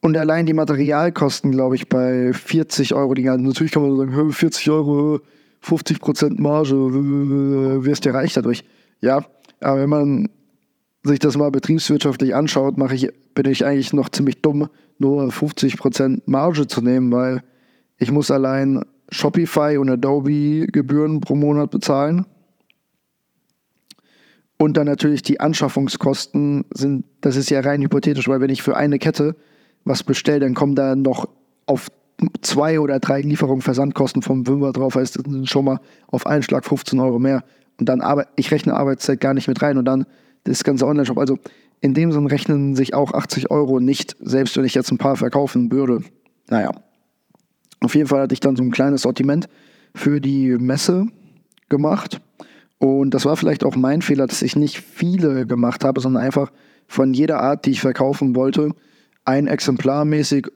und 0.00 0.16
allein 0.16 0.46
die 0.46 0.52
Materialkosten, 0.52 1.50
glaube 1.50 1.74
ich, 1.74 1.88
bei 1.88 2.32
40 2.32 2.94
Euro, 2.94 3.14
die, 3.14 3.24
natürlich 3.24 3.72
kann 3.72 3.82
man 3.82 3.96
sagen, 3.96 4.32
40 4.32 4.70
Euro, 4.70 5.20
50% 5.64 6.40
Marge, 6.40 6.74
wirst 7.84 8.04
du 8.06 8.14
reich 8.14 8.34
dadurch. 8.34 8.64
Ja, 9.00 9.24
aber 9.60 9.80
wenn 9.80 9.88
man 9.88 10.28
sich 11.04 11.18
das 11.18 11.36
mal 11.36 11.50
betriebswirtschaftlich 11.50 12.34
anschaut, 12.34 12.78
mache 12.78 12.94
ich, 12.94 13.08
bin 13.34 13.46
ich 13.46 13.64
eigentlich 13.64 13.92
noch 13.92 14.08
ziemlich 14.08 14.42
dumm, 14.42 14.68
nur 14.98 15.24
50% 15.24 16.22
Marge 16.26 16.66
zu 16.66 16.80
nehmen, 16.80 17.12
weil 17.12 17.42
ich 17.98 18.10
muss 18.10 18.30
allein 18.30 18.84
Shopify 19.10 19.78
und 19.78 19.88
Adobe 19.88 20.66
Gebühren 20.66 21.20
pro 21.20 21.34
Monat 21.34 21.70
bezahlen. 21.70 22.26
Und 24.58 24.76
dann 24.76 24.86
natürlich 24.86 25.22
die 25.22 25.38
Anschaffungskosten 25.38 26.64
sind, 26.72 27.04
das 27.20 27.36
ist 27.36 27.50
ja 27.50 27.60
rein 27.60 27.82
hypothetisch, 27.82 28.26
weil 28.26 28.40
wenn 28.40 28.50
ich 28.50 28.62
für 28.62 28.76
eine 28.76 28.98
Kette 28.98 29.36
was 29.84 30.02
bestelle, 30.02 30.40
dann 30.40 30.54
kommen 30.54 30.74
da 30.74 30.96
noch 30.96 31.28
auf 31.66 31.88
zwei 32.40 32.80
oder 32.80 32.98
drei 32.98 33.20
Lieferungen 33.20 33.62
Versandkosten 33.62 34.22
vom 34.22 34.46
Fünfer 34.46 34.72
drauf, 34.72 34.94
heißt, 34.94 35.16
das 35.16 35.24
sind 35.30 35.48
schon 35.48 35.66
mal 35.66 35.80
auf 36.08 36.26
einen 36.26 36.42
Schlag 36.42 36.64
15 36.64 36.98
Euro 36.98 37.18
mehr. 37.18 37.44
Und 37.78 37.88
dann, 37.88 38.00
aber 38.00 38.26
ich 38.36 38.50
rechne 38.50 38.74
Arbeitszeit 38.74 39.20
gar 39.20 39.34
nicht 39.34 39.48
mit 39.48 39.60
rein 39.62 39.78
und 39.78 39.84
dann 39.84 40.06
das 40.44 40.64
ganze 40.64 40.86
Online-Shop. 40.86 41.18
Also 41.18 41.38
in 41.80 41.94
dem 41.94 42.12
Sinne 42.12 42.30
rechnen 42.30 42.74
sich 42.74 42.94
auch 42.94 43.12
80 43.12 43.50
Euro 43.50 43.80
nicht, 43.80 44.16
selbst 44.20 44.56
wenn 44.56 44.64
ich 44.64 44.74
jetzt 44.74 44.90
ein 44.90 44.98
paar 44.98 45.16
verkaufen 45.16 45.70
würde. 45.70 46.02
Naja. 46.48 46.70
Auf 47.80 47.94
jeden 47.94 48.08
Fall 48.08 48.22
hatte 48.22 48.32
ich 48.32 48.40
dann 48.40 48.56
so 48.56 48.62
ein 48.62 48.70
kleines 48.70 49.02
Sortiment 49.02 49.48
für 49.94 50.20
die 50.20 50.56
Messe 50.58 51.06
gemacht. 51.68 52.20
Und 52.78 53.12
das 53.12 53.24
war 53.24 53.36
vielleicht 53.36 53.64
auch 53.64 53.76
mein 53.76 54.02
Fehler, 54.02 54.26
dass 54.26 54.42
ich 54.42 54.56
nicht 54.56 54.78
viele 54.78 55.46
gemacht 55.46 55.84
habe, 55.84 56.00
sondern 56.00 56.22
einfach 56.22 56.50
von 56.86 57.14
jeder 57.14 57.40
Art, 57.40 57.66
die 57.66 57.70
ich 57.70 57.80
verkaufen 57.80 58.34
wollte, 58.34 58.70
ein 59.24 59.46
Exemplar 59.46 60.04
mäßig 60.04 60.48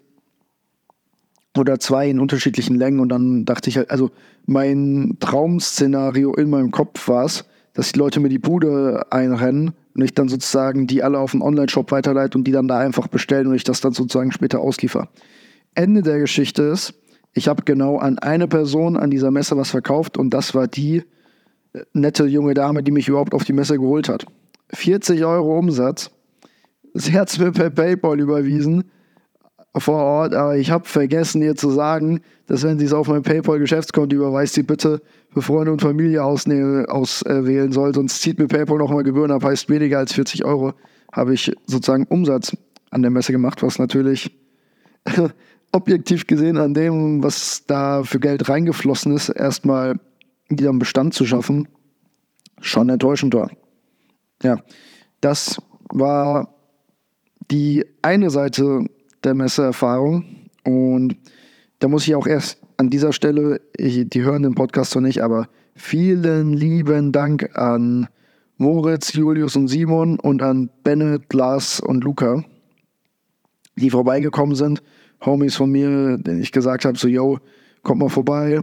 oder 1.57 1.79
zwei 1.81 2.09
in 2.09 2.21
unterschiedlichen 2.21 2.77
Längen. 2.77 3.01
Und 3.01 3.09
dann 3.09 3.45
dachte 3.45 3.71
ich 3.71 3.77
halt, 3.77 3.91
also 3.91 4.11
mein 4.47 5.17
Traum-Szenario 5.21 6.35
in 6.35 6.51
meinem 6.51 6.71
Kopf 6.71 7.09
war 7.09 7.25
es, 7.25 7.45
dass 7.75 7.93
die 7.93 7.99
Leute 7.99 8.21
mir 8.21 8.29
die 8.29 8.39
Bude 8.39 9.07
einrennen 9.11 9.73
und 9.95 10.03
ich 10.03 10.15
dann 10.15 10.29
sozusagen 10.29 10.87
die 10.87 11.03
alle 11.03 11.19
auf 11.19 11.33
den 11.33 11.43
Online-Shop 11.43 11.91
weiterleite 11.91 12.39
und 12.39 12.45
die 12.45 12.53
dann 12.53 12.69
da 12.69 12.79
einfach 12.79 13.09
bestellen 13.09 13.47
und 13.47 13.55
ich 13.55 13.65
das 13.65 13.81
dann 13.81 13.93
sozusagen 13.93 14.33
später 14.33 14.61
ausliefer. 14.61 15.09
Ende 15.75 16.03
der 16.03 16.19
Geschichte 16.19 16.63
ist, 16.63 16.95
ich 17.33 17.49
habe 17.49 17.63
genau 17.63 17.99
an 17.99 18.19
eine 18.19 18.49
Person 18.49 18.97
an 18.97 19.11
dieser 19.11 19.31
Messe 19.31 19.57
was 19.57 19.71
verkauft 19.71 20.19
und 20.19 20.31
das 20.31 20.55
war 20.55 20.67
die 20.67 21.05
äh, 21.73 21.83
nette 21.93 22.27
junge 22.27 22.55
Dame, 22.55 22.83
die 22.83 22.91
mich 22.91 23.09
überhaupt 23.09 23.35
auf 23.35 23.45
die 23.45 23.53
Messe 23.53 23.79
geholt 23.79 24.09
hat. 24.09 24.27
40 24.73 25.25
Euro 25.25 25.59
Umsatz. 25.59 26.11
Sie 26.95 27.17
hat 27.19 27.31
es 27.31 27.39
mir 27.39 27.53
per 27.53 27.71
PayPal 27.71 28.19
überwiesen 28.19 28.85
vor 29.77 30.03
Ort, 30.03 30.35
aber 30.35 30.57
ich 30.57 30.71
habe 30.71 30.85
vergessen 30.85 31.43
ihr 31.43 31.55
zu 31.55 31.71
sagen, 31.71 32.21
dass 32.47 32.65
wenn 32.65 32.79
sie 32.79 32.87
es 32.87 32.93
auf 32.93 33.07
mein 33.07 33.23
PayPal-Geschäftskonto 33.23 34.17
überweist, 34.17 34.55
sie 34.55 34.65
bitte 34.65 35.01
für 35.33 35.43
Freunde 35.43 35.71
und 35.71 35.81
Familie 35.81 36.25
auswählen 36.25 37.73
soll, 37.73 37.95
sonst 37.95 38.21
zieht 38.21 38.39
mir 38.39 38.49
PayPal 38.49 38.79
nochmal 38.79 39.05
Gebühren 39.05 39.31
ab, 39.31 39.45
heißt 39.45 39.69
weniger 39.69 39.99
als 39.99 40.13
40 40.13 40.45
Euro 40.45 40.75
habe 41.13 41.35
ich 41.35 41.53
sozusagen 41.67 42.05
Umsatz 42.05 42.57
an 42.91 43.03
der 43.03 43.11
Messe 43.11 43.33
gemacht, 43.33 43.63
was 43.63 43.79
natürlich 43.79 44.37
objektiv 45.73 46.27
gesehen 46.27 46.57
an 46.59 46.75
dem, 46.75 47.23
was 47.23 47.65
da 47.67 48.03
für 48.03 48.21
Geld 48.21 48.49
reingeflossen 48.49 49.15
ist, 49.15 49.29
erstmal 49.29 49.99
wieder 50.49 50.71
einen 50.71 50.79
Bestand 50.79 51.15
zu 51.15 51.27
schaffen, 51.27 51.69
schon 52.61 52.89
enttäuschend 52.89 53.35
war. 53.35 53.51
Ja, 54.43 54.59
das 55.21 55.61
war 55.93 56.55
die 57.51 57.85
eine 58.03 58.31
Seite 58.31 58.87
der 59.25 59.35
Messeerfahrung. 59.35 60.25
Und 60.65 61.17
da 61.79 61.89
muss 61.89 62.07
ich 62.07 62.15
auch 62.15 62.27
erst 62.27 62.59
an 62.77 62.91
dieser 62.91 63.13
Stelle, 63.13 63.61
ich, 63.77 64.09
die 64.09 64.23
hören 64.23 64.43
den 64.43 64.55
Podcast 64.55 64.95
noch 64.95 65.03
nicht, 65.03 65.23
aber 65.23 65.49
vielen 65.75 66.53
lieben 66.53 67.13
Dank 67.13 67.57
an 67.57 68.09
Moritz, 68.57 69.15
Julius 69.15 69.57
und 69.57 69.69
Simon 69.69 70.19
und 70.19 70.43
an 70.43 70.71
Bennett, 70.83 71.33
Lars 71.33 71.81
und 71.81 72.05
Luca, 72.05 72.45
die 73.77 73.91
vorbeigekommen 73.91 74.55
sind. 74.55 74.83
Homies 75.25 75.57
von 75.57 75.71
mir, 75.71 76.19
denen 76.19 76.41
ich 76.41 76.53
gesagt 76.53 76.85
habe, 76.85 76.99
so, 76.99 77.09
yo, 77.09 77.39
kommt 77.83 78.01
mal 78.01 78.09
vorbei, 78.09 78.61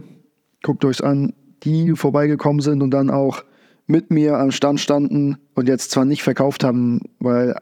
guckt 0.62 0.84
euch's 0.84 1.00
an, 1.00 1.32
die 1.62 1.94
vorbeigekommen 1.94 2.60
sind 2.60 2.82
und 2.82 2.90
dann 2.90 3.10
auch 3.10 3.44
mit 3.86 4.10
mir 4.10 4.38
am 4.38 4.50
Stand 4.50 4.80
standen 4.80 5.38
und 5.54 5.68
jetzt 5.68 5.90
zwar 5.90 6.04
nicht 6.04 6.22
verkauft 6.22 6.62
haben, 6.62 7.00
weil 7.18 7.56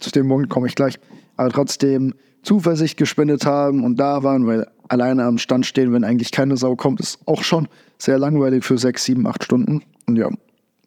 zu 0.00 0.10
dem 0.10 0.28
Punkt 0.28 0.50
komme 0.50 0.66
ich 0.66 0.74
gleich, 0.74 0.98
aber 1.36 1.50
trotzdem 1.50 2.14
Zuversicht 2.42 2.96
gespendet 2.96 3.44
haben 3.44 3.84
und 3.84 3.96
da 3.98 4.22
waren, 4.22 4.46
weil 4.46 4.66
alleine 4.88 5.24
am 5.24 5.38
Stand 5.38 5.66
stehen, 5.66 5.92
wenn 5.92 6.04
eigentlich 6.04 6.32
keine 6.32 6.56
Sau 6.56 6.76
kommt, 6.76 7.00
ist 7.00 7.18
auch 7.26 7.42
schon 7.42 7.68
sehr 7.98 8.18
langweilig 8.18 8.64
für 8.64 8.78
sechs, 8.78 9.04
sieben, 9.04 9.26
acht 9.26 9.44
Stunden. 9.44 9.82
Und 10.06 10.16
ja, 10.16 10.30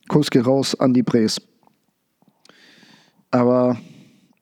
Kuss 0.07 0.31
geht 0.31 0.45
raus 0.45 0.79
an 0.79 0.93
die 0.93 1.03
Präs. 1.03 1.41
Aber 3.31 3.77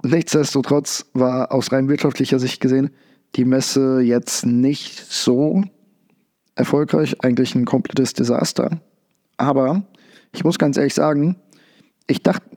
nichtsdestotrotz 0.04 1.06
war 1.14 1.52
aus 1.52 1.72
rein 1.72 1.90
wirtschaftlicher 1.90 2.40
Sicht 2.40 2.62
gesehen 2.62 2.92
die 3.36 3.46
Messe 3.46 4.00
jetzt 4.02 4.46
nicht 4.46 4.98
so 5.12 5.64
erfolgreich, 6.56 7.16
eigentlich 7.24 7.56
ein 7.56 7.66
komplettes 7.66 8.14
Desaster. 8.14 8.82
Aber 9.38 9.84
ich 10.34 10.44
muss 10.44 10.58
ganz 10.58 10.78
ehrlich 10.78 10.94
sagen, 10.94 11.36
ich 12.08 12.24
dachte 12.24 12.57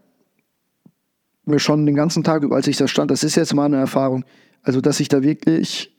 mir 1.50 1.58
schon 1.58 1.86
den 1.86 1.94
ganzen 1.94 2.24
Tag 2.24 2.42
über, 2.42 2.56
als 2.56 2.66
ich 2.66 2.76
da 2.76 2.88
stand, 2.88 3.10
das 3.10 3.24
ist 3.24 3.36
jetzt 3.36 3.54
mal 3.54 3.66
eine 3.66 3.76
Erfahrung. 3.76 4.24
Also, 4.62 4.80
dass 4.80 5.00
ich 5.00 5.08
da 5.08 5.22
wirklich 5.22 5.96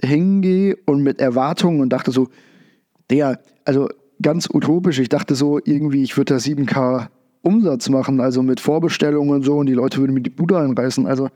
hingehe 0.00 0.76
und 0.86 1.02
mit 1.02 1.20
Erwartungen 1.20 1.80
und 1.80 1.90
dachte 1.90 2.10
so, 2.10 2.28
der, 3.10 3.40
also 3.64 3.88
ganz 4.20 4.48
utopisch, 4.52 4.98
ich 4.98 5.08
dachte 5.08 5.34
so 5.34 5.58
irgendwie, 5.64 6.02
ich 6.02 6.16
würde 6.16 6.34
da 6.34 6.40
7K 6.40 7.08
Umsatz 7.42 7.88
machen, 7.88 8.20
also 8.20 8.42
mit 8.42 8.60
Vorbestellungen 8.60 9.30
und 9.30 9.42
so 9.42 9.56
und 9.56 9.66
die 9.66 9.74
Leute 9.74 9.98
würden 9.98 10.14
mir 10.14 10.22
die 10.22 10.30
Bude 10.30 10.58
einreißen. 10.58 11.06
Also 11.06 11.28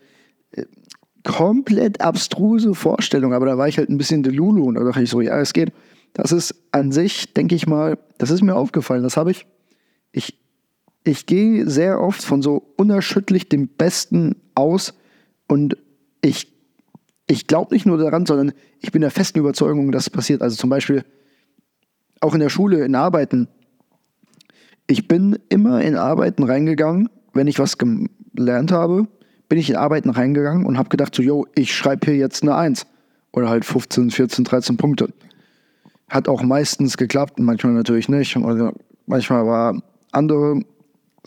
äh, 0.53 0.65
komplett 1.25 2.01
abstruse 2.01 2.75
Vorstellung, 2.75 3.35
aber 3.35 3.47
da 3.47 3.59
war 3.59 3.69
ich 3.69 3.79
halt 3.79 3.91
ein 3.91 3.99
bisschen 3.99 4.23
Delulu 4.23 4.65
und 4.65 4.77
da 4.77 4.85
dachte 4.85 5.03
ich 5.03 5.11
so, 5.11 5.21
ja, 5.21 5.39
es 5.41 5.53
geht. 5.53 5.73
Das 6.13 6.33
ist 6.33 6.55
an 6.71 6.93
sich, 6.93 7.35
denke 7.35 7.55
ich 7.55 7.67
mal, 7.67 7.99
das 8.19 8.31
ist 8.31 8.43
mir 8.43 8.55
aufgefallen, 8.55 9.03
das 9.03 9.17
habe 9.17 9.33
ich, 9.33 9.47
ich 10.13 10.39
ich 11.07 11.27
gehe 11.27 11.69
sehr 11.71 12.01
oft 12.01 12.23
von 12.25 12.43
so 12.43 12.75
unerschütterlich 12.77 13.49
dem 13.49 13.69
Besten 13.69 14.35
aus 14.57 14.93
und 15.47 15.77
ich, 16.21 16.53
ich 17.29 17.47
glaube 17.47 17.73
nicht 17.73 17.87
nur 17.87 17.97
daran, 17.97 18.27
sondern 18.27 18.53
ich 18.81 18.91
bin 18.91 19.03
der 19.03 19.13
festen 19.13 19.39
Überzeugung, 19.39 19.93
dass 19.93 20.05
es 20.05 20.11
passiert. 20.11 20.43
Also 20.43 20.57
zum 20.57 20.69
Beispiel 20.69 21.05
auch 22.21 22.35
in 22.35 22.41
der 22.41 22.49
Schule, 22.49 22.85
in 22.85 22.97
Arbeiten. 22.97 23.47
Ich 24.89 25.07
bin 25.07 25.39
immer 25.49 25.81
in 25.81 25.95
Arbeiten 25.95 26.43
reingegangen, 26.43 27.09
wenn 27.33 27.47
ich 27.47 27.61
was 27.61 27.79
gelernt 27.79 28.73
habe, 28.73 29.07
bin 29.49 29.59
ich 29.59 29.71
in 29.71 29.77
Arbeiten 29.77 30.11
reingegangen 30.11 30.67
und 30.67 30.77
habe 30.77 30.89
gedacht, 30.89 31.15
so, 31.15 31.23
yo, 31.23 31.47
ich 31.55 31.73
schreibe 31.73 32.07
hier 32.07 32.17
jetzt 32.17 32.43
eine 32.43 32.57
1 32.57 32.85
oder 33.33 33.49
halt 33.49 33.65
15, 33.65 34.11
14, 34.11 34.45
13 34.45 34.77
Punkte. 34.77 35.13
Hat 36.09 36.29
auch 36.29 36.43
meistens 36.43 36.97
geklappt, 36.97 37.39
manchmal 37.39 37.75
natürlich 37.75 38.09
nicht. 38.09 38.37
Manchmal 39.07 39.47
war 39.47 39.81
andere 40.11 40.63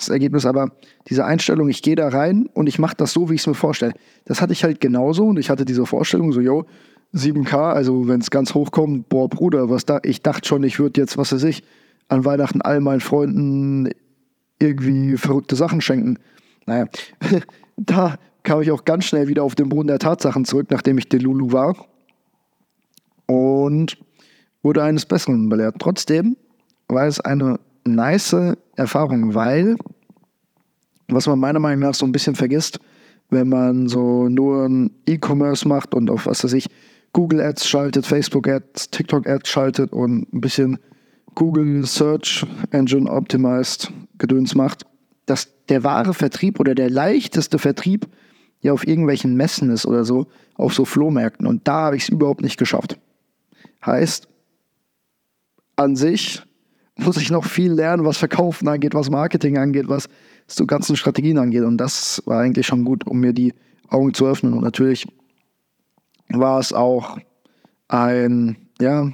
das 0.01 0.09
Ergebnis, 0.09 0.45
aber 0.45 0.71
diese 1.07 1.25
Einstellung, 1.25 1.69
ich 1.69 1.81
gehe 1.81 1.95
da 1.95 2.07
rein 2.07 2.47
und 2.53 2.67
ich 2.67 2.79
mache 2.79 2.95
das 2.95 3.11
so, 3.11 3.29
wie 3.29 3.35
ich 3.35 3.41
es 3.41 3.47
mir 3.47 3.53
vorstelle. 3.53 3.93
Das 4.25 4.41
hatte 4.41 4.53
ich 4.53 4.63
halt 4.63 4.81
genauso 4.81 5.27
und 5.27 5.39
ich 5.39 5.49
hatte 5.49 5.65
diese 5.65 5.85
Vorstellung, 5.85 6.31
so, 6.31 6.41
yo, 6.41 6.65
7K, 7.13 7.73
also 7.73 8.07
wenn 8.07 8.21
es 8.21 8.29
ganz 8.29 8.53
hoch 8.53 8.71
kommt, 8.71 9.09
boah, 9.09 9.29
Bruder, 9.29 9.69
was 9.69 9.85
da, 9.85 9.99
ich 10.03 10.21
dachte 10.21 10.47
schon, 10.47 10.63
ich 10.63 10.79
würde 10.79 11.01
jetzt, 11.01 11.17
was 11.17 11.33
weiß 11.33 11.43
ich, 11.43 11.63
an 12.07 12.25
Weihnachten 12.25 12.61
all 12.61 12.81
meinen 12.81 13.01
Freunden 13.01 13.89
irgendwie 14.59 15.17
verrückte 15.17 15.55
Sachen 15.55 15.81
schenken. 15.81 16.17
Naja, 16.65 16.85
da 17.77 18.15
kam 18.43 18.61
ich 18.61 18.71
auch 18.71 18.85
ganz 18.85 19.05
schnell 19.05 19.27
wieder 19.27 19.43
auf 19.43 19.55
den 19.55 19.69
Boden 19.69 19.87
der 19.87 19.99
Tatsachen 19.99 20.45
zurück, 20.45 20.67
nachdem 20.69 20.97
ich 20.97 21.09
Delulu 21.09 21.51
war. 21.51 21.75
Und 23.25 23.97
wurde 24.63 24.83
eines 24.83 25.05
Besseren 25.05 25.49
belehrt. 25.49 25.75
Trotzdem 25.79 26.35
war 26.87 27.05
es 27.05 27.19
eine 27.19 27.59
nice 27.85 28.35
Erfahrung, 28.79 29.35
weil, 29.35 29.75
was 31.07 31.27
man 31.27 31.39
meiner 31.39 31.59
Meinung 31.59 31.81
nach 31.81 31.93
so 31.93 32.05
ein 32.05 32.11
bisschen 32.11 32.35
vergisst, 32.35 32.79
wenn 33.29 33.49
man 33.49 33.87
so 33.87 34.27
nur 34.27 34.89
E-Commerce 35.07 35.67
macht 35.67 35.93
und 35.93 36.09
auf 36.09 36.25
was 36.25 36.43
weiß 36.43 36.53
ich, 36.53 36.67
Google 37.13 37.41
Ads 37.41 37.67
schaltet, 37.67 38.05
Facebook 38.05 38.47
Ads, 38.47 38.91
TikTok 38.91 39.27
Ads 39.27 39.49
schaltet 39.49 39.93
und 39.93 40.31
ein 40.33 40.41
bisschen 40.41 40.79
Google 41.35 41.85
Search 41.85 42.45
Engine 42.71 43.09
Optimized 43.09 43.91
Gedöns 44.17 44.55
macht, 44.55 44.85
dass 45.25 45.49
der 45.69 45.83
wahre 45.83 46.13
Vertrieb 46.13 46.59
oder 46.59 46.75
der 46.75 46.89
leichteste 46.89 47.59
Vertrieb 47.59 48.07
ja 48.61 48.73
auf 48.73 48.85
irgendwelchen 48.85 49.35
Messen 49.35 49.69
ist 49.69 49.85
oder 49.85 50.03
so, 50.03 50.27
auf 50.55 50.73
so 50.73 50.85
Flohmärkten. 50.85 51.47
Und 51.47 51.67
da 51.67 51.85
habe 51.85 51.95
ich 51.95 52.03
es 52.03 52.09
überhaupt 52.09 52.41
nicht 52.41 52.57
geschafft. 52.57 52.99
Heißt, 53.85 54.27
an 55.75 55.95
sich 55.95 56.43
muss 57.05 57.17
ich 57.17 57.31
noch 57.31 57.45
viel 57.45 57.71
lernen, 57.73 58.05
was 58.05 58.17
Verkaufen 58.17 58.67
angeht, 58.67 58.93
was 58.93 59.09
Marketing 59.09 59.57
angeht, 59.57 59.87
was 59.87 60.09
so 60.47 60.65
ganzen 60.65 60.95
Strategien 60.95 61.37
angeht. 61.37 61.63
Und 61.63 61.77
das 61.77 62.21
war 62.25 62.41
eigentlich 62.41 62.67
schon 62.67 62.83
gut, 62.83 63.05
um 63.07 63.19
mir 63.19 63.33
die 63.33 63.53
Augen 63.89 64.13
zu 64.13 64.25
öffnen. 64.25 64.53
Und 64.53 64.63
natürlich 64.63 65.07
war 66.29 66.59
es 66.59 66.73
auch 66.73 67.17
ein, 67.87 68.57
ja, 68.79 69.11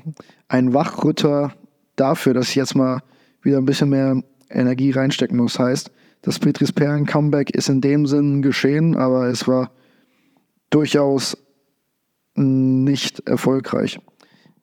ein 0.47 0.73
Wachrütter 0.73 1.53
dafür, 1.95 2.33
dass 2.33 2.49
ich 2.49 2.55
jetzt 2.55 2.75
mal 2.75 3.01
wieder 3.41 3.57
ein 3.57 3.65
bisschen 3.65 3.89
mehr 3.89 4.21
Energie 4.49 4.91
reinstecken 4.91 5.37
muss. 5.37 5.59
Heißt, 5.59 5.91
das 6.21 6.39
Petris 6.39 6.71
Perlen 6.71 7.05
Comeback 7.05 7.51
ist 7.51 7.69
in 7.69 7.81
dem 7.81 8.05
Sinn 8.05 8.41
geschehen, 8.41 8.95
aber 8.95 9.27
es 9.27 9.47
war 9.47 9.71
durchaus 10.69 11.37
nicht 12.35 13.27
erfolgreich. 13.27 13.99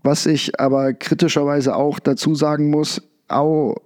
Was 0.02 0.26
ich 0.26 0.58
aber 0.58 0.92
kritischerweise 0.92 1.76
auch 1.76 2.00
dazu 2.00 2.34
sagen 2.34 2.70
muss, 2.70 3.00
auch, 3.28 3.76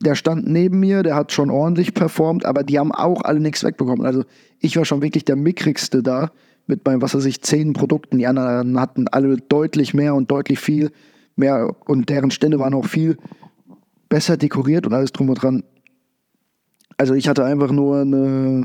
der 0.00 0.14
stand 0.14 0.46
neben 0.46 0.80
mir, 0.80 1.02
der 1.02 1.14
hat 1.14 1.32
schon 1.32 1.50
ordentlich 1.50 1.94
performt, 1.94 2.44
aber 2.44 2.62
die 2.62 2.78
haben 2.78 2.92
auch 2.92 3.22
alle 3.22 3.40
nichts 3.40 3.64
wegbekommen. 3.64 4.04
Also 4.04 4.24
ich 4.58 4.76
war 4.76 4.84
schon 4.84 5.02
wirklich 5.02 5.24
der 5.24 5.36
mickrigste 5.36 6.02
da 6.02 6.30
mit 6.66 6.84
meinen, 6.84 7.02
was 7.02 7.14
weiß 7.14 7.24
ich, 7.26 7.42
zehn 7.42 7.72
Produkten. 7.72 8.18
Die 8.18 8.26
anderen 8.26 8.80
hatten 8.80 9.08
alle 9.08 9.36
deutlich 9.36 9.94
mehr 9.94 10.14
und 10.14 10.30
deutlich 10.30 10.58
viel 10.58 10.90
mehr 11.36 11.74
und 11.86 12.08
deren 12.08 12.30
Stände 12.30 12.58
waren 12.58 12.74
auch 12.74 12.86
viel 12.86 13.16
besser 14.08 14.36
dekoriert 14.36 14.86
und 14.86 14.94
alles 14.94 15.12
drum 15.12 15.28
und 15.28 15.42
dran. 15.42 15.64
Also 16.96 17.14
ich 17.14 17.28
hatte 17.28 17.44
einfach 17.44 17.72
nur 17.72 18.00
eine 18.00 18.64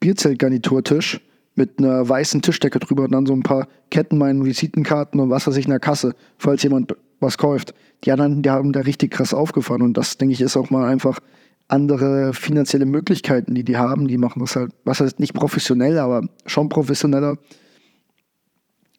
Bierzeltgarniturtisch 0.00 1.20
mit 1.56 1.78
einer 1.78 2.08
weißen 2.08 2.42
Tischdecke 2.42 2.78
drüber 2.78 3.04
und 3.04 3.12
dann 3.12 3.26
so 3.26 3.32
ein 3.32 3.42
paar 3.42 3.68
Ketten, 3.90 4.18
meinen 4.18 4.44
Visitenkarten 4.44 5.20
und 5.20 5.30
was 5.30 5.46
weiß 5.46 5.56
ich 5.56 5.66
in 5.66 5.70
der 5.70 5.80
Kasse, 5.80 6.14
falls 6.36 6.62
jemand 6.62 6.94
was 7.24 7.38
kauft. 7.38 7.74
Die 8.04 8.12
anderen, 8.12 8.42
die 8.42 8.50
haben 8.50 8.72
da 8.72 8.80
richtig 8.80 9.12
krass 9.12 9.34
aufgefahren 9.34 9.82
und 9.82 9.96
das, 9.96 10.18
denke 10.18 10.34
ich, 10.34 10.40
ist 10.40 10.56
auch 10.56 10.70
mal 10.70 10.88
einfach 10.88 11.18
andere 11.66 12.34
finanzielle 12.34 12.86
Möglichkeiten, 12.86 13.54
die 13.54 13.64
die 13.64 13.76
haben. 13.76 14.06
Die 14.06 14.18
machen 14.18 14.40
das 14.40 14.54
halt, 14.54 14.72
was 14.84 15.00
heißt 15.00 15.18
nicht 15.18 15.34
professionell, 15.34 15.98
aber 15.98 16.22
schon 16.46 16.68
professioneller 16.68 17.38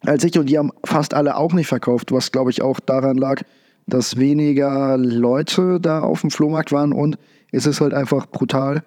als 0.08 0.24
ich 0.24 0.38
und 0.38 0.50
die 0.50 0.58
haben 0.58 0.72
fast 0.84 1.14
alle 1.14 1.36
auch 1.36 1.54
nicht 1.54 1.68
verkauft, 1.68 2.12
was 2.12 2.32
glaube 2.32 2.52
ich 2.52 2.62
auch 2.62 2.80
daran 2.80 3.18
lag, 3.18 3.42
dass 3.88 4.18
weniger 4.18 4.98
Leute 4.98 5.80
da 5.80 6.02
auf 6.02 6.22
dem 6.22 6.32
Flohmarkt 6.32 6.72
waren 6.72 6.94
und 6.94 7.18
es 7.52 7.66
ist 7.66 7.82
halt 7.82 7.94
einfach 7.94 8.28
brutal, 8.28 8.84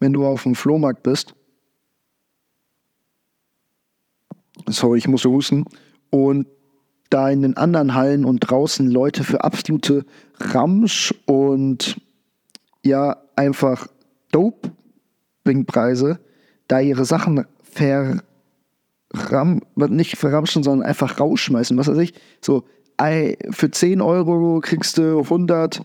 wenn 0.00 0.12
du 0.12 0.26
auf 0.26 0.44
dem 0.44 0.54
Flohmarkt 0.54 1.02
bist. 1.02 1.34
Sorry, 4.68 4.98
ich 4.98 5.08
muss 5.08 5.24
husten. 5.24 5.64
Und 6.10 6.46
da 7.10 7.30
in 7.30 7.42
den 7.42 7.56
anderen 7.56 7.94
Hallen 7.94 8.24
und 8.24 8.40
draußen 8.40 8.90
Leute 8.90 9.24
für 9.24 9.44
absolute 9.44 10.04
Ramsch 10.38 11.14
und 11.26 12.00
ja, 12.84 13.16
einfach 13.36 13.88
Dope-Preise 14.32 16.18
da 16.68 16.80
ihre 16.80 17.04
Sachen 17.04 17.44
ver 17.62 18.22
ram, 19.12 19.60
nicht 19.76 20.16
verramschen, 20.16 20.62
sondern 20.62 20.86
einfach 20.86 21.20
rausschmeißen. 21.20 21.76
Was 21.78 21.88
weiß 21.88 21.98
ich, 21.98 22.14
so 22.40 22.64
für 23.50 23.70
10 23.70 24.00
Euro 24.00 24.60
kriegst 24.60 24.98
du 24.98 25.20
100 25.20 25.82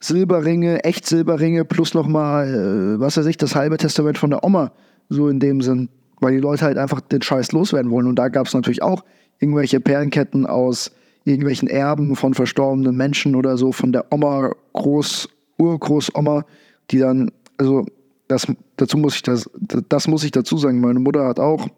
Silberringe, 0.00 0.84
echt 0.84 1.06
Silberringe 1.06 1.64
plus 1.64 1.94
nochmal, 1.94 2.48
äh, 2.48 3.00
was 3.00 3.16
weiß 3.16 3.26
ich, 3.26 3.36
das 3.36 3.54
halbe 3.54 3.76
Testament 3.76 4.18
von 4.18 4.30
der 4.30 4.44
Oma. 4.44 4.72
So 5.08 5.28
in 5.28 5.38
dem 5.38 5.60
Sinn. 5.60 5.88
Weil 6.20 6.32
die 6.32 6.40
Leute 6.40 6.64
halt 6.64 6.78
einfach 6.78 7.00
den 7.00 7.22
Scheiß 7.22 7.52
loswerden 7.52 7.90
wollen. 7.90 8.06
Und 8.06 8.16
da 8.16 8.28
gab 8.28 8.46
es 8.46 8.54
natürlich 8.54 8.82
auch 8.82 9.04
irgendwelche 9.42 9.80
Perlenketten 9.80 10.46
aus 10.46 10.92
irgendwelchen 11.24 11.68
Erben 11.68 12.16
von 12.16 12.32
verstorbenen 12.32 12.96
Menschen 12.96 13.34
oder 13.34 13.56
so, 13.56 13.72
von 13.72 13.92
der 13.92 14.06
Oma, 14.12 14.52
Groß, 14.72 15.28
Urgroßoma, 15.58 16.44
die 16.90 16.98
dann, 16.98 17.30
also 17.58 17.84
das, 18.28 18.46
dazu 18.76 18.96
muss 18.96 19.16
ich 19.16 19.22
das, 19.22 19.50
das 19.88 20.08
muss 20.08 20.24
ich 20.24 20.30
dazu 20.30 20.56
sagen. 20.56 20.80
Meine 20.80 21.00
Mutter 21.00 21.26
hat 21.26 21.40
auch 21.40 21.68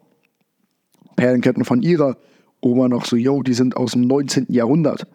Perlenketten 1.15 1.65
von 1.65 1.81
ihrer 1.81 2.17
Oma 2.61 2.87
noch 2.87 3.05
so, 3.05 3.15
yo, 3.15 3.41
die 3.41 3.53
sind 3.53 3.75
aus 3.75 3.91
dem 3.91 4.01
19. 4.01 4.45
Jahrhundert. 4.49 5.07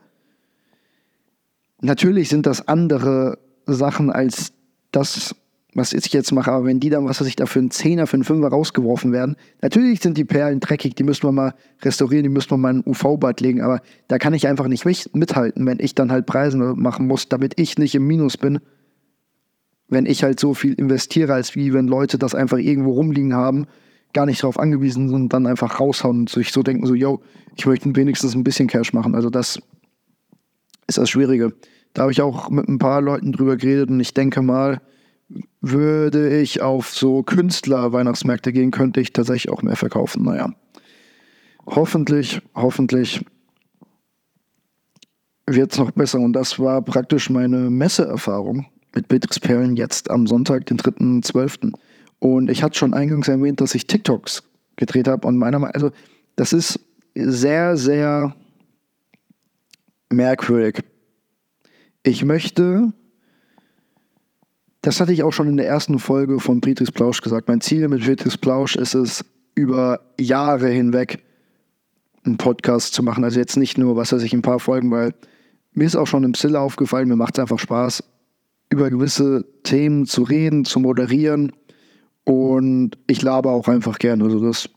Natürlich 1.80 2.28
sind 2.28 2.46
das 2.46 2.66
andere 2.68 3.38
Sachen 3.66 4.10
als 4.10 4.52
das, 4.92 5.34
was 5.74 5.92
ich 5.92 6.12
jetzt 6.12 6.32
mache, 6.32 6.50
aber 6.50 6.64
wenn 6.64 6.80
die 6.80 6.90
dann, 6.90 7.04
was 7.04 7.20
weiß 7.20 7.28
ich, 7.28 7.36
da 7.36 7.46
für 7.46 7.60
einen 7.60 7.70
Zehner, 7.70 8.06
für 8.06 8.14
einen 8.14 8.24
Fünfer 8.24 8.48
rausgeworfen 8.48 9.12
werden, 9.12 9.36
natürlich 9.62 10.00
sind 10.00 10.18
die 10.18 10.24
Perlen 10.24 10.60
dreckig, 10.60 10.94
die 10.94 11.04
müssen 11.04 11.22
wir 11.22 11.32
mal 11.32 11.54
restaurieren, 11.82 12.24
die 12.24 12.28
müssen 12.28 12.50
wir 12.50 12.56
mal 12.56 12.70
in 12.70 12.78
ein 12.78 12.86
UV-Bad 12.86 13.40
legen, 13.40 13.60
aber 13.60 13.80
da 14.08 14.18
kann 14.18 14.34
ich 14.34 14.48
einfach 14.48 14.66
nicht 14.66 14.84
mithalten, 15.14 15.66
wenn 15.66 15.78
ich 15.78 15.94
dann 15.94 16.10
halt 16.10 16.26
Preise 16.26 16.56
machen 16.56 17.06
muss, 17.06 17.28
damit 17.28 17.60
ich 17.60 17.78
nicht 17.78 17.94
im 17.94 18.06
Minus 18.06 18.36
bin, 18.36 18.58
wenn 19.88 20.06
ich 20.06 20.22
halt 20.22 20.40
so 20.40 20.54
viel 20.54 20.74
investiere, 20.74 21.34
als 21.34 21.54
wie 21.54 21.72
wenn 21.72 21.86
Leute 21.86 22.18
das 22.18 22.34
einfach 22.34 22.58
irgendwo 22.58 22.92
rumliegen 22.92 23.34
haben 23.34 23.66
gar 24.12 24.26
nicht 24.26 24.42
darauf 24.42 24.58
angewiesen 24.58 25.08
sind 25.08 25.14
und 25.14 25.32
dann 25.32 25.46
einfach 25.46 25.80
raushauen 25.80 26.20
und 26.20 26.30
sich 26.30 26.52
so 26.52 26.62
denken, 26.62 26.86
so, 26.86 26.94
yo, 26.94 27.20
ich 27.56 27.66
möchte 27.66 27.94
wenigstens 27.94 28.34
ein 28.34 28.44
bisschen 28.44 28.68
Cash 28.68 28.92
machen. 28.92 29.14
Also 29.14 29.30
das 29.30 29.60
ist 30.86 30.98
das 30.98 31.10
Schwierige. 31.10 31.52
Da 31.92 32.02
habe 32.02 32.12
ich 32.12 32.22
auch 32.22 32.50
mit 32.50 32.68
ein 32.68 32.78
paar 32.78 33.00
Leuten 33.00 33.32
drüber 33.32 33.56
geredet 33.56 33.90
und 33.90 34.00
ich 34.00 34.14
denke 34.14 34.42
mal, 34.42 34.80
würde 35.60 36.40
ich 36.40 36.62
auf 36.62 36.90
so 36.90 37.22
Künstler-Weihnachtsmärkte 37.22 38.52
gehen, 38.52 38.70
könnte 38.70 39.00
ich 39.00 39.12
tatsächlich 39.12 39.52
auch 39.52 39.62
mehr 39.62 39.76
verkaufen. 39.76 40.24
Naja, 40.24 40.52
hoffentlich, 41.66 42.40
hoffentlich 42.54 43.24
wird 45.46 45.72
es 45.72 45.78
noch 45.78 45.90
besser. 45.92 46.20
Und 46.20 46.32
das 46.32 46.58
war 46.58 46.82
praktisch 46.82 47.30
meine 47.30 47.70
Messeerfahrung 47.70 48.66
mit 48.94 49.08
Beatrix 49.08 49.38
Perlen 49.38 49.76
jetzt 49.76 50.10
am 50.10 50.26
Sonntag, 50.26 50.66
den 50.66 50.78
3.12. 50.78 51.72
Und 52.18 52.50
ich 52.50 52.62
hatte 52.62 52.78
schon 52.78 52.94
eingangs 52.94 53.28
erwähnt, 53.28 53.60
dass 53.60 53.74
ich 53.74 53.86
TikToks 53.86 54.42
gedreht 54.76 55.08
habe. 55.08 55.26
Und 55.26 55.36
meiner 55.36 55.58
Meinung 55.58 55.74
also 55.74 55.90
das 56.36 56.52
ist 56.52 56.80
sehr, 57.14 57.76
sehr 57.76 58.34
merkwürdig. 60.10 60.82
Ich 62.02 62.24
möchte, 62.24 62.92
das 64.82 65.00
hatte 65.00 65.12
ich 65.12 65.22
auch 65.22 65.32
schon 65.32 65.48
in 65.48 65.56
der 65.56 65.66
ersten 65.66 65.98
Folge 65.98 66.40
von 66.40 66.60
Beatrice 66.60 66.92
Plausch 66.92 67.20
gesagt, 67.20 67.48
mein 67.48 67.60
Ziel 67.60 67.88
mit 67.88 68.04
Beatrice 68.04 68.38
Plausch 68.38 68.76
ist 68.76 68.94
es, 68.94 69.24
über 69.54 70.00
Jahre 70.18 70.68
hinweg 70.68 71.22
einen 72.24 72.36
Podcast 72.36 72.94
zu 72.94 73.02
machen. 73.02 73.24
Also 73.24 73.38
jetzt 73.38 73.56
nicht 73.56 73.76
nur, 73.78 73.96
was 73.96 74.12
weiß 74.12 74.22
ich, 74.22 74.32
ein 74.32 74.42
paar 74.42 74.60
Folgen, 74.60 74.90
weil 74.90 75.12
mir 75.72 75.84
ist 75.84 75.96
auch 75.96 76.06
schon 76.06 76.24
im 76.24 76.34
Zilla 76.34 76.60
aufgefallen, 76.60 77.08
mir 77.08 77.16
macht 77.16 77.36
es 77.36 77.42
einfach 77.42 77.58
Spaß, 77.58 78.04
über 78.70 78.90
gewisse 78.90 79.44
Themen 79.64 80.06
zu 80.06 80.22
reden, 80.22 80.64
zu 80.64 80.80
moderieren 80.80 81.52
und 82.24 82.96
ich 83.06 83.22
laber 83.22 83.50
auch 83.50 83.68
einfach 83.68 83.98
gern. 83.98 84.22
Also 84.22 84.40
das 84.40 84.70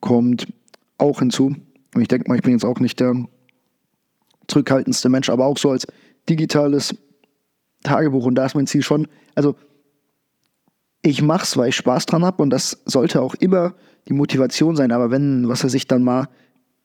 kommt 0.00 0.52
auch 0.98 1.20
hinzu. 1.20 1.54
Und 1.94 2.02
ich 2.02 2.08
denke 2.08 2.28
mal, 2.28 2.36
ich 2.36 2.42
bin 2.42 2.52
jetzt 2.52 2.64
auch 2.64 2.80
nicht 2.80 3.00
der 3.00 3.14
zurückhaltendste 4.48 5.08
Mensch, 5.08 5.30
aber 5.30 5.46
auch 5.46 5.58
so 5.58 5.70
als 5.70 5.86
digitales 6.28 6.94
Tagebuch. 7.82 8.26
Und 8.26 8.34
da 8.34 8.46
ist 8.46 8.54
mein 8.54 8.66
Ziel 8.66 8.82
schon, 8.82 9.08
also 9.34 9.56
ich 11.02 11.22
mache 11.22 11.44
es, 11.44 11.56
weil 11.56 11.70
ich 11.70 11.76
Spaß 11.76 12.06
dran 12.06 12.24
habe 12.24 12.42
und 12.42 12.50
das 12.50 12.82
sollte 12.84 13.22
auch 13.22 13.34
immer 13.34 13.74
die 14.08 14.12
Motivation 14.12 14.76
sein. 14.76 14.92
Aber 14.92 15.10
wenn, 15.10 15.48
was 15.48 15.62
er 15.62 15.70
sich 15.70 15.86
dann 15.86 16.02
mal 16.02 16.28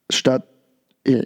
statt, 0.10 0.48
äh, 1.04 1.24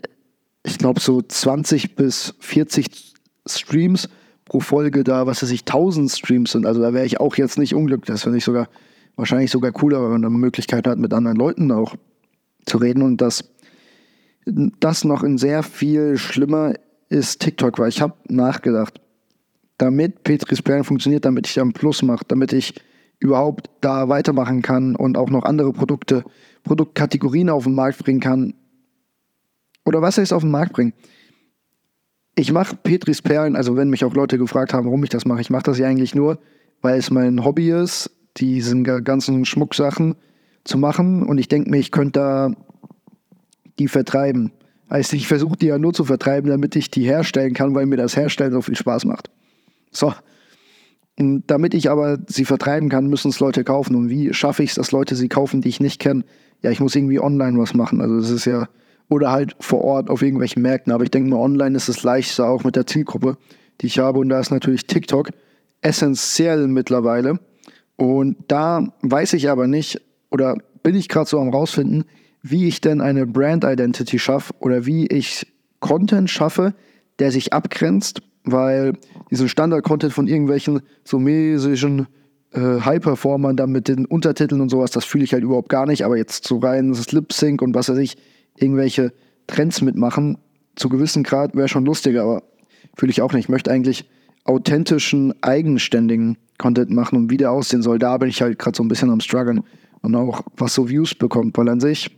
ich 0.64 0.78
glaube, 0.78 1.00
so 1.00 1.22
20 1.22 1.96
bis 1.96 2.36
40 2.40 3.14
Streams 3.46 4.10
pro 4.46 4.60
Folge 4.60 5.04
da, 5.04 5.28
was 5.28 5.44
weiß 5.44 5.52
ich, 5.52 5.62
1000 5.62 6.12
Streams 6.12 6.52
sind. 6.52 6.66
Also 6.66 6.82
da 6.82 6.94
wäre 6.94 7.06
ich 7.06 7.20
auch 7.20 7.36
jetzt 7.36 7.58
nicht 7.58 7.76
unglücklich. 7.76 8.08
Das 8.08 8.24
finde 8.24 8.40
ich 8.40 8.44
sogar 8.44 8.68
wahrscheinlich 9.16 9.52
sogar 9.52 9.72
cooler, 9.72 10.02
weil 10.02 10.10
man 10.10 10.26
eine 10.26 10.36
Möglichkeit 10.36 10.88
hat, 10.88 10.98
mit 10.98 11.14
anderen 11.14 11.38
Leuten 11.38 11.72
auch 11.72 11.96
zu 12.66 12.78
reden. 12.78 13.04
Und 13.04 13.18
das, 13.22 13.44
das 14.46 15.06
noch 15.06 15.24
in 15.24 15.38
sehr 15.38 15.64
viel 15.64 16.18
schlimmer 16.18 16.74
ist 17.10 17.42
TikTok, 17.42 17.80
weil 17.80 17.90
ich 17.90 18.02
habe 18.02 18.16
nachgedacht, 18.28 19.00
damit 19.80 20.24
Petris 20.24 20.62
Plan 20.62 20.84
funktioniert, 20.84 21.26
damit 21.26 21.48
ich 21.48 21.56
da 21.56 21.62
einen 21.62 21.74
Plus 21.74 22.04
mache, 22.04 22.26
damit 22.28 22.54
ich 22.54 22.76
überhaupt 23.20 23.70
da 23.82 24.08
weitermachen 24.08 24.62
kann 24.62 24.96
und 24.96 25.18
auch 25.18 25.30
noch 25.32 25.44
andere 25.44 25.74
Produkte, 25.74 26.24
Produktkategorien 26.64 27.50
auf 27.50 27.64
den 27.64 27.74
Markt 27.74 27.98
bringen 27.98 28.20
kann. 28.20 28.54
Oder 29.86 30.02
was 30.04 30.20
heißt 30.20 30.32
auf 30.32 30.44
den 30.44 30.52
Markt 30.52 30.74
bringen? 30.74 30.94
ich 32.40 32.52
mache 32.52 32.76
Petris 32.76 33.22
Perlen, 33.22 33.56
also 33.56 33.76
wenn 33.76 33.90
mich 33.90 34.06
auch 34.06 34.14
Leute 34.14 34.38
gefragt 34.38 34.74
haben, 34.74 34.86
warum 34.86 35.04
ich 35.04 35.10
das 35.10 35.26
mache, 35.26 35.42
ich 35.42 35.50
mache 35.50 35.64
das 35.64 35.78
ja 35.78 35.88
eigentlich 35.88 36.16
nur, 36.16 36.40
weil 36.82 36.98
es 36.98 37.12
mein 37.12 37.44
Hobby 37.44 37.70
ist, 37.70 38.12
diesen 38.38 38.84
ganzen 38.84 39.46
Schmucksachen 39.46 40.16
zu 40.64 40.78
machen 40.78 41.24
und 41.24 41.38
ich 41.38 41.48
denke 41.48 41.70
mir, 41.70 41.78
ich 41.78 41.92
könnte 41.92 42.20
da 42.20 42.52
die 43.78 43.88
vertreiben. 43.88 44.52
Heißt, 44.90 45.14
ich 45.14 45.28
versuche 45.28 45.58
die 45.58 45.68
ja 45.68 45.78
nur 45.78 45.94
zu 45.94 46.06
vertreiben, 46.06 46.50
damit 46.50 46.76
ich 46.76 46.90
die 46.90 47.04
herstellen 47.04 47.54
kann, 47.54 47.76
weil 47.76 47.86
mir 47.86 47.98
das 47.98 48.16
Herstellen 48.16 48.54
so 48.54 48.62
viel 48.62 48.76
Spaß 48.76 49.06
macht. 49.06 49.30
So. 49.92 50.14
Und 51.18 51.44
damit 51.48 51.74
ich 51.74 51.90
aber 51.90 52.18
sie 52.28 52.46
vertreiben 52.46 52.90
kann, 52.90 53.08
müssen 53.08 53.30
es 53.30 53.40
Leute 53.40 53.64
kaufen. 53.64 53.96
Und 53.96 54.10
wie 54.10 54.34
schaffe 54.34 54.64
ich 54.64 54.70
es, 54.70 54.76
dass 54.76 54.92
Leute 54.92 55.16
sie 55.16 55.28
kaufen, 55.28 55.62
die 55.62 55.70
ich 55.70 55.80
nicht 55.80 56.00
kenne? 56.00 56.24
Ja, 56.62 56.72
ich 56.72 56.80
muss 56.80 56.96
irgendwie 56.96 57.20
online 57.20 57.58
was 57.58 57.74
machen. 57.74 58.02
Also 58.02 58.20
das 58.20 58.30
ist 58.30 58.46
ja 58.46 58.70
oder 59.10 59.32
halt 59.32 59.56
vor 59.60 59.82
Ort 59.84 60.10
auf 60.10 60.22
irgendwelchen 60.22 60.62
Märkten. 60.62 60.94
Aber 60.94 61.04
ich 61.04 61.12
denke 61.12 61.30
mal, 61.30 61.38
online 61.38 61.76
ist 61.76 61.90
es 61.90 62.04
leichter 62.04 62.48
auch 62.48 62.64
mit 62.64 62.76
der 62.76 62.86
Zielgruppe, 62.86 63.38
die 63.82 63.88
ich 63.88 64.00
habe. 64.00 64.20
Und 64.20 64.30
da 64.30 64.40
ist 64.40 64.52
natürlich 64.52 64.88
TikTok 64.88 65.30
essentiell 65.82 66.68
mittlerweile. 66.68 67.40
Und 67.96 68.38
da 68.48 68.88
weiß 69.02 69.34
ich 69.34 69.50
aber 69.50 69.68
nicht, 69.68 70.02
oder 70.30 70.56
bin 70.84 70.96
ich 70.96 71.10
gerade 71.10 71.30
so 71.30 71.40
am 71.40 71.50
rausfinden, 71.50 72.06
wie 72.42 72.68
ich 72.68 72.80
denn 72.82 73.02
eine 73.02 73.26
Brand 73.26 73.66
Identity 73.66 74.20
schaffe 74.20 74.54
oder 74.60 74.86
wie 74.86 75.08
ich 75.08 75.46
Content 75.80 76.30
schaffe, 76.30 76.74
der 77.20 77.32
sich 77.32 77.52
abgrenzt, 77.52 78.22
weil 78.44 78.94
diesen 79.32 79.50
Standard-Content 79.50 80.14
von 80.14 80.28
irgendwelchen 80.28 80.82
so 81.04 81.20
mäßigen 81.20 82.08
äh, 82.52 82.82
High-Performern 82.82 83.56
dann 83.56 83.72
mit 83.72 83.88
den 83.88 84.06
Untertiteln 84.06 84.62
und 84.62 84.70
sowas, 84.70 84.92
das 84.92 85.06
fühle 85.06 85.24
ich 85.24 85.34
halt 85.34 85.44
überhaupt 85.44 85.70
gar 85.70 85.86
nicht, 85.86 86.04
aber 86.04 86.18
jetzt 86.18 86.48
so 86.48 86.58
rein 86.58 86.90
das 86.90 87.12
Lip-Sync 87.12 87.62
und 87.62 87.76
was 87.76 87.90
weiß 87.90 87.98
ich, 87.98 88.18
irgendwelche 88.58 89.14
Trends 89.48 89.82
mitmachen, 89.82 90.38
zu 90.76 90.90
gewissen 90.90 91.24
Grad 91.24 91.56
wäre 91.56 91.68
schon 91.68 91.86
lustiger, 91.86 92.24
aber 92.24 92.44
fühle 92.96 93.12
ich 93.12 93.22
auch 93.22 93.34
nicht. 93.34 93.46
Ich 93.46 93.50
möchte 93.50 93.72
eigentlich 93.72 94.10
authentischen, 94.46 95.34
eigenständigen 95.44 96.38
Content 96.58 96.92
machen 96.92 97.18
und 97.18 97.30
wie 97.30 97.38
der 97.38 97.52
aussehen 97.52 97.82
soll. 97.82 98.00
Da 98.00 98.18
bin 98.18 98.30
ich 98.30 98.42
halt 98.42 98.58
gerade 98.58 98.76
so 98.76 98.84
ein 98.84 98.88
bisschen 98.88 99.10
am 99.10 99.20
struggeln 99.20 99.64
und 100.02 100.16
auch 100.16 100.42
was 100.58 100.74
so 100.74 100.90
Views 100.90 101.16
bekommt, 101.16 101.58
weil 101.58 101.70
an 101.70 101.80
sich 101.80 102.16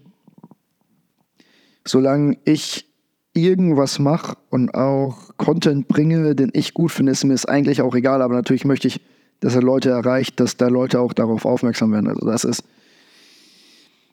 solange 1.85 2.37
ich 2.45 2.90
irgendwas 3.33 3.99
mache 3.99 4.37
und 4.49 4.73
auch 4.73 5.35
Content 5.37 5.87
bringe, 5.87 6.35
den 6.35 6.51
ich 6.53 6.73
gut 6.73 6.91
finde, 6.91 7.11
ist 7.11 7.23
mir 7.23 7.33
es 7.33 7.45
eigentlich 7.45 7.81
auch 7.81 7.95
egal. 7.95 8.21
Aber 8.21 8.35
natürlich 8.35 8.65
möchte 8.65 8.87
ich, 8.87 9.01
dass 9.39 9.55
er 9.55 9.61
Leute 9.61 9.89
erreicht, 9.89 10.39
dass 10.39 10.57
da 10.57 10.67
Leute 10.67 10.99
auch 10.99 11.13
darauf 11.13 11.45
aufmerksam 11.45 11.91
werden. 11.91 12.07
Also 12.07 12.25
das 12.25 12.43
ist 12.43 12.63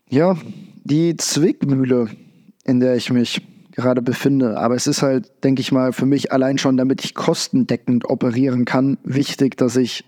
ja 0.09 0.37
die 0.85 1.17
Zwickmühle, 1.17 2.09
in 2.65 2.81
der 2.81 2.97
ich 2.97 3.13
mich 3.13 3.43
gerade 3.73 4.03
befinde. 4.03 4.59
Aber 4.59 4.75
es 4.75 4.87
ist 4.87 5.03
halt, 5.03 5.45
denke 5.45 5.61
ich 5.61 5.73
mal, 5.73 5.93
für 5.93 6.07
mich 6.07 6.33
allein 6.33 6.59
schon, 6.59 6.77
damit 6.77 7.05
ich 7.05 7.15
kostendeckend 7.15 8.09
operieren 8.09 8.65
kann, 8.65 8.99
wichtig, 9.05 9.57
dass 9.57 9.77
ich 9.77 10.05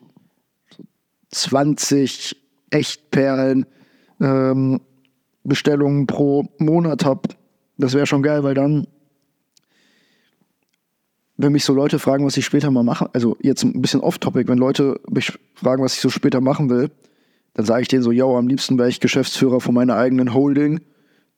20 1.30 2.36
Echtperlen 2.70 3.66
ähm, 4.20 4.80
Bestellungen 5.44 6.06
pro 6.06 6.48
Monat 6.58 7.04
habe. 7.04 7.28
Das 7.78 7.94
wäre 7.94 8.06
schon 8.06 8.22
geil, 8.22 8.42
weil 8.42 8.54
dann 8.54 8.86
wenn 11.42 11.52
mich 11.52 11.64
so 11.64 11.72
Leute 11.72 11.98
fragen, 11.98 12.24
was 12.26 12.36
ich 12.36 12.44
später 12.44 12.70
mal 12.70 12.82
mache, 12.82 13.08
also 13.12 13.36
jetzt 13.40 13.62
ein 13.62 13.80
bisschen 13.80 14.00
off-topic, 14.00 14.48
wenn 14.48 14.58
Leute 14.58 15.00
mich 15.08 15.38
fragen, 15.54 15.82
was 15.82 15.94
ich 15.94 16.00
so 16.00 16.10
später 16.10 16.40
machen 16.40 16.70
will, 16.70 16.90
dann 17.54 17.66
sage 17.66 17.82
ich 17.82 17.88
denen 17.88 18.02
so, 18.02 18.12
ja, 18.12 18.24
am 18.24 18.48
liebsten 18.48 18.78
wäre 18.78 18.88
ich 18.88 19.00
Geschäftsführer 19.00 19.60
von 19.60 19.74
meiner 19.74 19.96
eigenen 19.96 20.34
Holding, 20.34 20.80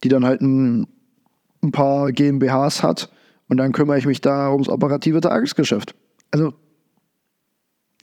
die 0.04 0.08
dann 0.08 0.24
halt 0.24 0.40
ein, 0.40 0.86
ein 1.62 1.72
paar 1.72 2.12
GmbHs 2.12 2.82
hat 2.82 3.10
und 3.48 3.56
dann 3.56 3.72
kümmere 3.72 3.98
ich 3.98 4.06
mich 4.06 4.20
da 4.20 4.50
ums 4.50 4.68
operative 4.68 5.20
Tagesgeschäft. 5.20 5.94
Also, 6.30 6.52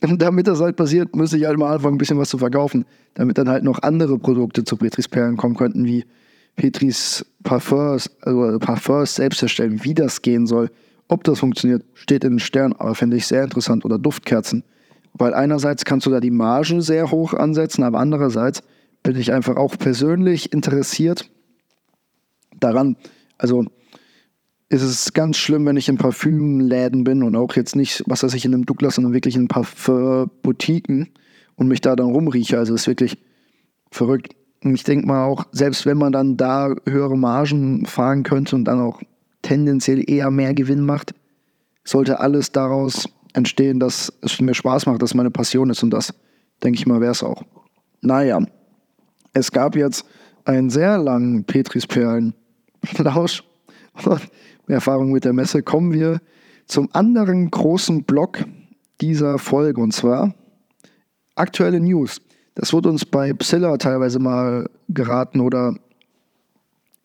damit 0.00 0.46
das 0.46 0.60
halt 0.60 0.76
passiert, 0.76 1.14
müsste 1.14 1.36
ich 1.36 1.44
halt 1.44 1.58
mal 1.58 1.74
anfangen, 1.74 1.96
ein 1.96 1.98
bisschen 1.98 2.18
was 2.18 2.30
zu 2.30 2.38
verkaufen, 2.38 2.84
damit 3.14 3.36
dann 3.36 3.48
halt 3.48 3.64
noch 3.64 3.82
andere 3.82 4.18
Produkte 4.18 4.64
zu 4.64 4.76
Petris 4.76 5.08
Perlen 5.08 5.36
kommen 5.36 5.56
könnten, 5.56 5.84
wie 5.84 6.04
Petris 6.56 7.26
Parfums, 7.42 8.10
also 8.22 8.58
Parfums 8.58 9.14
selbst 9.14 9.42
erstellen, 9.42 9.84
wie 9.84 9.94
das 9.94 10.22
gehen 10.22 10.46
soll 10.46 10.70
ob 11.10 11.24
das 11.24 11.40
funktioniert, 11.40 11.84
steht 11.94 12.24
in 12.24 12.34
den 12.34 12.38
Sternen, 12.38 12.74
aber 12.74 12.94
finde 12.94 13.16
ich 13.16 13.26
sehr 13.26 13.44
interessant. 13.44 13.84
Oder 13.84 13.98
Duftkerzen. 13.98 14.64
Weil 15.14 15.34
einerseits 15.34 15.84
kannst 15.84 16.06
du 16.06 16.10
da 16.10 16.20
die 16.20 16.30
Marge 16.30 16.80
sehr 16.82 17.10
hoch 17.10 17.34
ansetzen, 17.34 17.82
aber 17.82 17.98
andererseits 17.98 18.62
bin 19.02 19.16
ich 19.16 19.32
einfach 19.32 19.56
auch 19.56 19.76
persönlich 19.76 20.52
interessiert 20.52 21.30
daran. 22.60 22.96
Also 23.38 23.64
ist 24.68 24.82
es 24.82 25.12
ganz 25.12 25.36
schlimm, 25.36 25.66
wenn 25.66 25.76
ich 25.76 25.88
in 25.88 25.98
Parfümläden 25.98 27.02
bin 27.02 27.24
und 27.24 27.34
auch 27.34 27.56
jetzt 27.56 27.74
nicht, 27.74 28.04
was 28.06 28.22
weiß 28.22 28.34
ich, 28.34 28.44
in 28.44 28.54
einem 28.54 28.66
Douglas, 28.66 28.94
sondern 28.94 29.12
wirklich 29.12 29.34
in 29.34 29.48
Parfumboutiquen 29.48 31.08
und 31.56 31.68
mich 31.68 31.80
da 31.80 31.96
dann 31.96 32.10
rumrieche. 32.12 32.56
Also 32.56 32.74
ist 32.74 32.86
wirklich 32.86 33.18
verrückt. 33.90 34.36
Und 34.62 34.74
ich 34.74 34.84
denke 34.84 35.06
mal 35.06 35.24
auch, 35.24 35.46
selbst 35.50 35.86
wenn 35.86 35.98
man 35.98 36.12
dann 36.12 36.36
da 36.36 36.72
höhere 36.86 37.16
Margen 37.16 37.86
fahren 37.86 38.22
könnte 38.22 38.54
und 38.54 38.64
dann 38.66 38.78
auch 38.78 39.00
tendenziell 39.42 40.08
eher 40.08 40.30
mehr 40.30 40.54
Gewinn 40.54 40.84
macht, 40.84 41.14
sollte 41.84 42.20
alles 42.20 42.52
daraus 42.52 43.08
entstehen, 43.32 43.80
dass 43.80 44.12
es 44.22 44.40
mir 44.40 44.54
Spaß 44.54 44.86
macht, 44.86 45.02
dass 45.02 45.14
meine 45.14 45.30
Passion 45.30 45.70
ist 45.70 45.82
und 45.82 45.90
das, 45.90 46.12
denke 46.62 46.78
ich 46.78 46.86
mal, 46.86 47.00
wäre 47.00 47.12
es 47.12 47.22
auch. 47.22 47.42
Naja, 48.00 48.40
es 49.32 49.52
gab 49.52 49.76
jetzt 49.76 50.04
einen 50.44 50.70
sehr 50.70 50.98
langen 50.98 51.44
Petris 51.44 51.86
Perlen 51.86 52.34
Lausch 52.98 53.44
und 54.04 54.20
Erfahrung 54.68 55.12
mit 55.12 55.24
der 55.24 55.32
Messe. 55.32 55.62
Kommen 55.62 55.92
wir 55.92 56.20
zum 56.66 56.88
anderen 56.92 57.50
großen 57.50 58.04
Block 58.04 58.44
dieser 59.00 59.38
Folge 59.38 59.80
und 59.80 59.92
zwar 59.92 60.34
aktuelle 61.34 61.80
News. 61.80 62.20
Das 62.54 62.72
wurde 62.72 62.88
uns 62.88 63.04
bei 63.04 63.32
Psilla 63.32 63.76
teilweise 63.78 64.18
mal 64.18 64.68
geraten 64.88 65.40
oder 65.40 65.74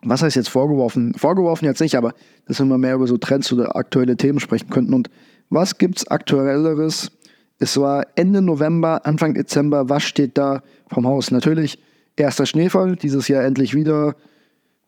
was 0.06 0.22
heißt 0.22 0.36
jetzt 0.36 0.50
vorgeworfen? 0.50 1.14
Vorgeworfen 1.16 1.66
jetzt 1.66 1.82
nicht, 1.82 1.96
aber 1.96 2.14
dass 2.48 2.60
wir 2.60 2.66
mal 2.66 2.78
mehr 2.78 2.96
über 2.96 3.08
so 3.08 3.18
Trends 3.18 3.52
oder 3.52 3.76
aktuelle 3.76 4.16
Themen 4.16 4.40
sprechen 4.40 4.70
könnten. 4.70 4.94
Und 4.94 5.10
was 5.50 5.78
gibt 5.78 5.98
es 5.98 6.08
aktuelleres? 6.08 7.12
Es 7.60 7.78
war 7.78 8.06
Ende 8.16 8.42
November, 8.42 9.06
Anfang 9.06 9.34
Dezember. 9.34 9.90
Was 9.90 10.04
steht 10.04 10.38
da 10.38 10.62
vom 10.90 11.08
Haus? 11.08 11.32
Natürlich 11.32 11.80
erster 12.16 12.46
Schneefall, 12.46 12.96
dieses 12.96 13.28
Jahr 13.28 13.44
endlich 13.44 13.74
wieder. 13.74 14.16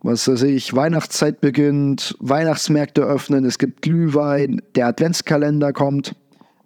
Was 0.01 0.27
weiß 0.27 0.43
ich, 0.43 0.75
Weihnachtszeit 0.75 1.41
beginnt, 1.41 2.15
Weihnachtsmärkte 2.19 3.01
öffnen, 3.01 3.45
es 3.45 3.57
gibt 3.57 3.81
Glühwein, 3.81 4.61
der 4.75 4.87
Adventskalender 4.87 5.73
kommt. 5.73 6.15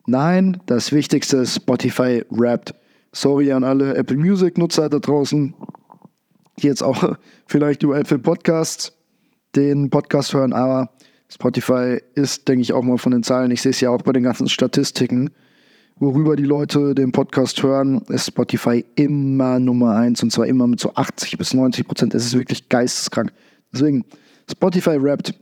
Nein, 0.06 0.60
das 0.66 0.92
Wichtigste 0.92 1.38
ist 1.38 1.56
Spotify 1.56 2.26
Wrapped. 2.30 2.76
Sorry 3.14 3.54
an 3.54 3.64
alle 3.64 3.96
Apple 3.96 4.18
Music 4.18 4.58
Nutzer 4.58 4.90
da 4.90 5.00
draußen 5.00 5.54
die 6.62 6.68
jetzt 6.68 6.84
auch 6.84 7.18
vielleicht 7.46 7.84
über 7.84 7.98
Apple 8.00 8.20
Podcasts 8.20 8.94
den 9.56 9.90
Podcast 9.90 10.34
hören, 10.34 10.54
aber 10.54 10.90
Spotify 11.30 12.00
ist, 12.16 12.48
denke 12.48 12.62
ich, 12.62 12.74
auch 12.74 12.84
mal 12.84 12.98
von 12.98 13.12
den 13.12 13.24
Zahlen, 13.24 13.52
ich 13.52 13.62
sehe 13.62 13.72
es 13.72 13.82
ja 13.82 13.90
auch 13.90 14.02
bei 14.02 14.12
den 14.12 14.24
ganzen 14.24 14.50
Statistiken, 14.50 15.32
worüber 15.96 16.36
die 16.36 16.44
Leute 16.44 16.96
den 16.96 17.12
Podcast 17.12 17.62
hören, 17.64 18.02
ist 18.10 18.28
Spotify 18.28 18.84
immer 18.96 19.60
Nummer 19.60 19.96
eins 19.96 20.24
und 20.24 20.32
zwar 20.32 20.48
immer 20.48 20.68
mit 20.68 20.80
so 20.80 20.94
80 20.96 21.38
bis 21.38 21.54
90 21.54 21.88
Prozent. 21.88 22.16
Es 22.16 22.26
ist 22.26 22.38
wirklich 22.38 22.70
geisteskrank. 22.70 23.32
Deswegen, 23.72 24.04
Spotify 24.50 25.02
Wrapped. 25.02 25.34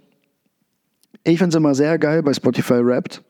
Ich 1.23 1.37
finde 1.37 1.49
es 1.49 1.55
immer 1.55 1.73
sehr 1.73 1.97
geil 1.97 2.21
bei 2.23 2.33
Spotify 2.33 2.85
Wrapped, 2.85 3.23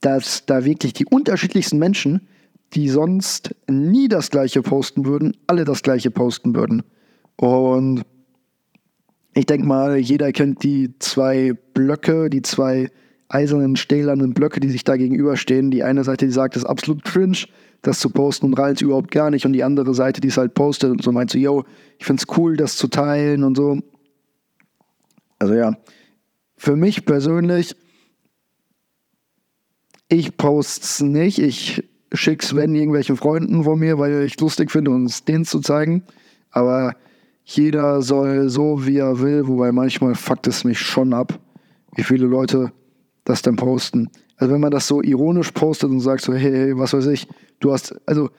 dass 0.00 0.46
da 0.46 0.64
wirklich 0.64 0.92
die 0.92 1.06
unterschiedlichsten 1.06 1.78
Menschen, 1.78 2.28
die 2.72 2.88
sonst 2.88 3.54
nie 3.68 4.08
das 4.08 4.30
gleiche 4.30 4.62
posten 4.62 5.04
würden, 5.04 5.36
alle 5.46 5.64
das 5.64 5.82
gleiche 5.82 6.10
posten 6.10 6.54
würden. 6.54 6.82
Und 7.40 8.02
ich 9.32 9.46
denke 9.46 9.66
mal, 9.66 9.96
jeder 9.96 10.30
kennt 10.30 10.62
die 10.62 10.94
zwei 10.98 11.54
Blöcke, 11.72 12.28
die 12.28 12.42
zwei 12.42 12.90
eisernen, 13.28 13.76
stählernen 13.76 14.34
Blöcke, 14.34 14.60
die 14.60 14.68
sich 14.68 14.84
da 14.84 14.98
gegenüberstehen. 14.98 15.70
Die 15.70 15.82
eine 15.82 16.04
Seite, 16.04 16.26
die 16.26 16.32
sagt, 16.32 16.54
das 16.54 16.64
ist 16.64 16.68
absolut 16.68 17.02
cringe, 17.02 17.46
das 17.80 17.98
zu 17.98 18.10
posten 18.10 18.44
und 18.44 18.58
reizt 18.58 18.82
überhaupt 18.82 19.10
gar 19.10 19.30
nicht. 19.30 19.46
Und 19.46 19.54
die 19.54 19.64
andere 19.64 19.94
Seite, 19.94 20.20
die 20.20 20.28
es 20.28 20.36
halt 20.36 20.52
postet 20.52 20.90
und 20.90 21.02
so 21.02 21.12
meint 21.12 21.30
so, 21.30 21.38
yo, 21.38 21.64
ich 21.98 22.04
finde 22.04 22.22
es 22.22 22.36
cool, 22.36 22.58
das 22.58 22.76
zu 22.76 22.88
teilen 22.88 23.42
und 23.42 23.56
so. 23.56 23.78
Also 25.38 25.54
ja, 25.54 25.78
für 26.58 26.76
mich 26.76 27.06
persönlich, 27.06 27.74
ich 30.10 30.36
poste 30.36 30.84
es 30.84 31.00
nicht. 31.00 31.38
Ich 31.38 31.88
schicke 32.12 32.44
es, 32.44 32.54
wenn 32.54 32.74
irgendwelchen 32.74 33.16
Freunden 33.16 33.64
von 33.64 33.78
mir, 33.78 33.98
weil 33.98 34.24
ich 34.24 34.34
es 34.34 34.40
lustig 34.40 34.70
finde, 34.70 34.90
uns 34.90 35.24
denen 35.24 35.46
zu 35.46 35.60
zeigen. 35.60 36.02
Aber 36.50 36.96
jeder 37.56 38.00
soll 38.00 38.48
so, 38.48 38.86
wie 38.86 38.98
er 38.98 39.20
will, 39.20 39.48
wobei 39.48 39.72
manchmal 39.72 40.14
fuckt 40.14 40.46
es 40.46 40.62
mich 40.62 40.78
schon 40.78 41.12
ab, 41.12 41.38
wie 41.96 42.04
viele 42.04 42.26
Leute 42.26 42.72
das 43.24 43.42
dann 43.42 43.56
posten. 43.56 44.08
Also 44.36 44.54
wenn 44.54 44.60
man 44.60 44.70
das 44.70 44.86
so 44.86 45.02
ironisch 45.02 45.50
postet 45.50 45.90
und 45.90 46.00
sagt 46.00 46.22
so, 46.22 46.32
hey, 46.32 46.52
hey 46.52 46.78
was 46.78 46.92
weiß 46.92 47.06
ich, 47.06 47.26
du 47.58 47.72
hast, 47.72 47.94
also 48.06 48.30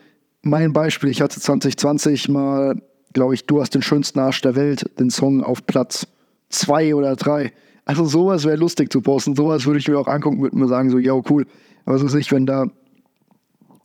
mein 0.43 0.71
Beispiel, 0.71 1.09
ich 1.09 1.21
hatte 1.21 1.39
2020 1.39 2.29
mal, 2.29 2.81
glaube 3.13 3.33
ich, 3.33 3.45
du 3.45 3.59
hast 3.61 3.75
den 3.75 3.81
schönsten 3.81 4.19
Arsch 4.19 4.41
der 4.41 4.55
Welt, 4.55 4.89
den 4.97 5.09
Song 5.09 5.43
auf 5.43 5.65
Platz 5.65 6.07
zwei 6.49 6.95
oder 6.95 7.15
drei. 7.15 7.51
Also 7.83 8.05
sowas 8.05 8.45
wäre 8.45 8.55
lustig 8.55 8.91
zu 8.91 9.01
posten, 9.01 9.35
sowas 9.35 9.65
würde 9.65 9.79
ich 9.79 9.87
mir 9.87 9.99
auch 9.99 10.07
angucken, 10.07 10.41
würde 10.41 10.57
mir 10.57 10.67
sagen 10.67 10.89
so, 10.89 10.97
ja, 10.97 11.13
cool. 11.29 11.45
Aber 11.85 11.97
so 11.97 12.07
sich, 12.07 12.31
wenn 12.31 12.45
da 12.45 12.65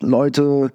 Leute 0.01 0.73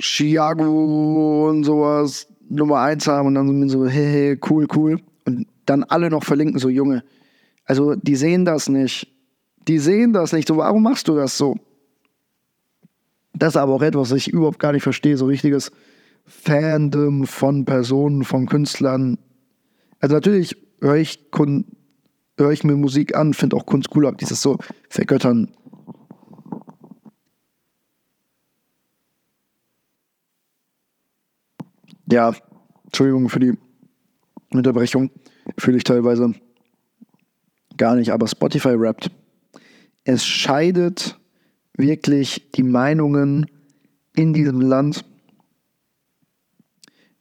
Chiago 0.00 1.48
und 1.48 1.64
sowas 1.64 2.26
Nummer 2.50 2.80
eins 2.80 3.06
haben 3.06 3.28
und 3.28 3.34
dann 3.36 3.68
so, 3.68 3.86
hey, 3.86 4.36
hey, 4.36 4.40
cool, 4.50 4.66
cool. 4.74 5.00
Und 5.24 5.46
dann 5.66 5.84
alle 5.84 6.10
noch 6.10 6.24
verlinken, 6.24 6.58
so 6.58 6.68
Junge. 6.68 7.04
Also 7.64 7.94
die 7.94 8.16
sehen 8.16 8.44
das 8.44 8.68
nicht. 8.68 9.08
Die 9.68 9.78
sehen 9.78 10.12
das 10.12 10.32
nicht. 10.32 10.48
So, 10.48 10.56
warum 10.56 10.82
machst 10.82 11.08
du 11.08 11.14
das 11.14 11.38
so? 11.38 11.56
Das 13.32 13.54
ist 13.54 13.56
aber 13.56 13.74
auch 13.74 13.82
etwas, 13.82 14.10
was 14.10 14.16
ich 14.16 14.28
überhaupt 14.28 14.58
gar 14.58 14.72
nicht 14.72 14.82
verstehe. 14.82 15.16
So 15.16 15.26
richtiges 15.26 15.70
Fandom 16.26 17.26
von 17.26 17.64
Personen, 17.64 18.24
von 18.24 18.46
Künstlern. 18.46 19.18
Also 20.00 20.16
natürlich 20.16 20.56
höre 20.80 20.96
ich, 20.96 21.30
hör 22.36 22.50
ich 22.50 22.64
mir 22.64 22.76
Musik 22.76 23.16
an, 23.16 23.32
finde 23.32 23.56
auch 23.56 23.66
Kunst 23.66 23.94
cool, 23.94 24.06
aber 24.06 24.16
dieses 24.16 24.42
so 24.42 24.58
vergöttern 24.88 25.50
ja, 32.10 32.32
Entschuldigung 32.84 33.28
für 33.28 33.40
die 33.40 33.58
Unterbrechung, 34.52 35.10
fühle 35.58 35.76
ich 35.76 35.84
teilweise 35.84 36.34
gar 37.76 37.94
nicht, 37.94 38.12
aber 38.12 38.26
Spotify 38.26 38.74
rappt. 38.74 39.10
Es 40.04 40.24
scheidet 40.24 41.18
wirklich 41.76 42.50
die 42.54 42.62
Meinungen 42.62 43.46
in 44.14 44.32
diesem 44.32 44.60
Land 44.60 45.04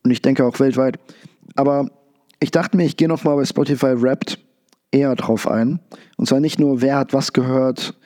und 0.03 0.11
ich 0.11 0.21
denke 0.21 0.45
auch 0.45 0.59
weltweit. 0.59 0.99
Aber 1.55 1.89
ich 2.39 2.51
dachte 2.51 2.77
mir, 2.77 2.85
ich 2.85 2.97
gehe 2.97 3.07
nochmal 3.07 3.35
bei 3.35 3.45
Spotify 3.45 3.93
Rappt 3.95 4.39
eher 4.91 5.15
drauf 5.15 5.47
ein. 5.47 5.79
Und 6.17 6.27
zwar 6.27 6.39
nicht 6.39 6.59
nur, 6.59 6.81
wer 6.81 6.97
hat 6.97 7.13
was 7.13 7.33
gehört, 7.33 7.97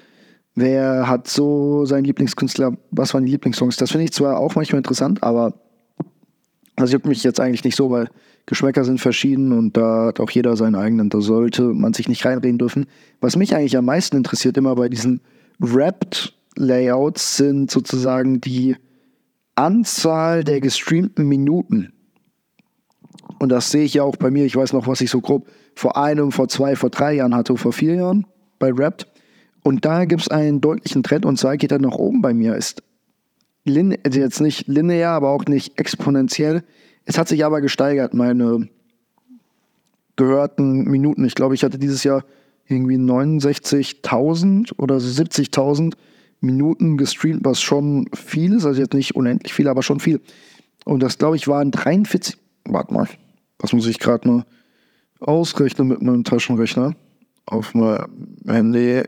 wer 0.55 1.07
hat 1.07 1.27
so 1.27 1.85
seinen 1.85 2.05
Lieblingskünstler, 2.05 2.77
was 2.91 3.13
waren 3.13 3.25
die 3.25 3.31
Lieblingssongs. 3.31 3.77
Das 3.77 3.91
finde 3.91 4.05
ich 4.05 4.11
zwar 4.11 4.37
auch 4.37 4.55
manchmal 4.55 4.79
interessant, 4.79 5.23
aber 5.23 5.53
das 6.75 6.91
juckt 6.91 7.05
mich 7.05 7.23
jetzt 7.23 7.39
eigentlich 7.39 7.63
nicht 7.63 7.75
so, 7.75 7.89
weil 7.91 8.09
Geschmäcker 8.45 8.83
sind 8.83 8.99
verschieden 8.99 9.51
und 9.51 9.77
da 9.77 10.07
hat 10.07 10.19
auch 10.19 10.29
jeder 10.29 10.57
seinen 10.57 10.75
eigenen. 10.75 11.09
Da 11.09 11.21
sollte 11.21 11.63
man 11.63 11.93
sich 11.93 12.09
nicht 12.09 12.25
reinreden 12.25 12.57
dürfen. 12.57 12.87
Was 13.21 13.35
mich 13.35 13.55
eigentlich 13.55 13.77
am 13.77 13.85
meisten 13.85 14.17
interessiert, 14.17 14.57
immer 14.57 14.75
bei 14.75 14.89
diesen 14.89 15.21
Wrapped-Layouts, 15.59 17.37
sind 17.37 17.71
sozusagen 17.71 18.41
die 18.41 18.75
Anzahl 19.55 20.43
der 20.43 20.59
gestreamten 20.59 21.27
Minuten. 21.27 21.93
Und 23.39 23.49
das 23.49 23.71
sehe 23.71 23.83
ich 23.83 23.93
ja 23.93 24.03
auch 24.03 24.15
bei 24.17 24.31
mir. 24.31 24.45
Ich 24.45 24.55
weiß 24.55 24.73
noch, 24.73 24.87
was 24.87 25.01
ich 25.01 25.09
so 25.09 25.21
grob 25.21 25.47
vor 25.75 25.95
einem, 25.97 26.31
vor 26.31 26.47
zwei, 26.47 26.75
vor 26.75 26.89
drei 26.89 27.13
Jahren 27.13 27.35
hatte, 27.35 27.55
vor 27.55 27.73
vier 27.73 27.95
Jahren 27.95 28.25
bei 28.59 28.75
Wrapped. 28.75 29.07
Und 29.63 29.85
da 29.85 30.05
gibt 30.05 30.23
es 30.23 30.27
einen 30.27 30.59
deutlichen 30.59 31.03
Trend 31.03 31.25
und 31.25 31.37
zwar 31.37 31.55
geht 31.57 31.71
er 31.71 31.79
nach 31.79 31.95
oben 31.95 32.21
bei 32.21 32.33
mir. 32.33 32.55
Ist 32.55 32.83
also 33.65 34.19
jetzt 34.19 34.41
nicht 34.41 34.67
linear, 34.67 35.13
aber 35.13 35.29
auch 35.29 35.45
nicht 35.45 35.79
exponentiell. 35.79 36.63
Es 37.05 37.17
hat 37.17 37.27
sich 37.27 37.45
aber 37.45 37.61
gesteigert, 37.61 38.13
meine 38.13 38.69
gehörten 40.15 40.83
Minuten. 40.83 41.25
Ich 41.25 41.35
glaube, 41.35 41.55
ich 41.55 41.63
hatte 41.63 41.79
dieses 41.79 42.03
Jahr 42.03 42.23
irgendwie 42.67 42.95
69.000 42.95 44.77
oder 44.77 44.97
70.000 44.97 45.93
Minuten 46.39 46.97
gestreamt, 46.97 47.45
was 47.45 47.61
schon 47.61 48.09
viel 48.13 48.53
ist. 48.53 48.65
Also 48.65 48.81
jetzt 48.81 48.93
nicht 48.93 49.15
unendlich 49.15 49.53
viel, 49.53 49.67
aber 49.67 49.83
schon 49.83 49.99
viel. 49.99 50.21
Und 50.85 51.01
das, 51.01 51.17
glaube 51.17 51.35
ich, 51.35 51.47
waren 51.47 51.71
43. 51.71 52.37
Warte 52.65 52.93
mal, 52.93 53.07
was 53.59 53.73
muss 53.73 53.87
ich 53.87 53.99
gerade 53.99 54.27
mal 54.27 54.45
ausrechnen 55.19 55.87
mit 55.87 56.01
meinem 56.01 56.23
Taschenrechner 56.23 56.95
auf 57.45 57.73
meinem 57.73 58.07
Handy? 58.47 59.03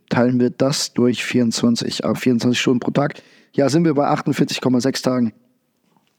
Teilen 0.09 0.39
wir 0.39 0.49
das 0.49 0.93
durch 0.93 1.23
24, 1.23 2.05
ab 2.05 2.17
24 2.17 2.59
Stunden 2.59 2.79
pro 2.79 2.91
Tag. 2.91 3.21
Ja, 3.53 3.69
sind 3.69 3.85
wir 3.85 3.93
bei 3.93 4.07
48,6 4.07 5.03
Tagen. 5.03 5.33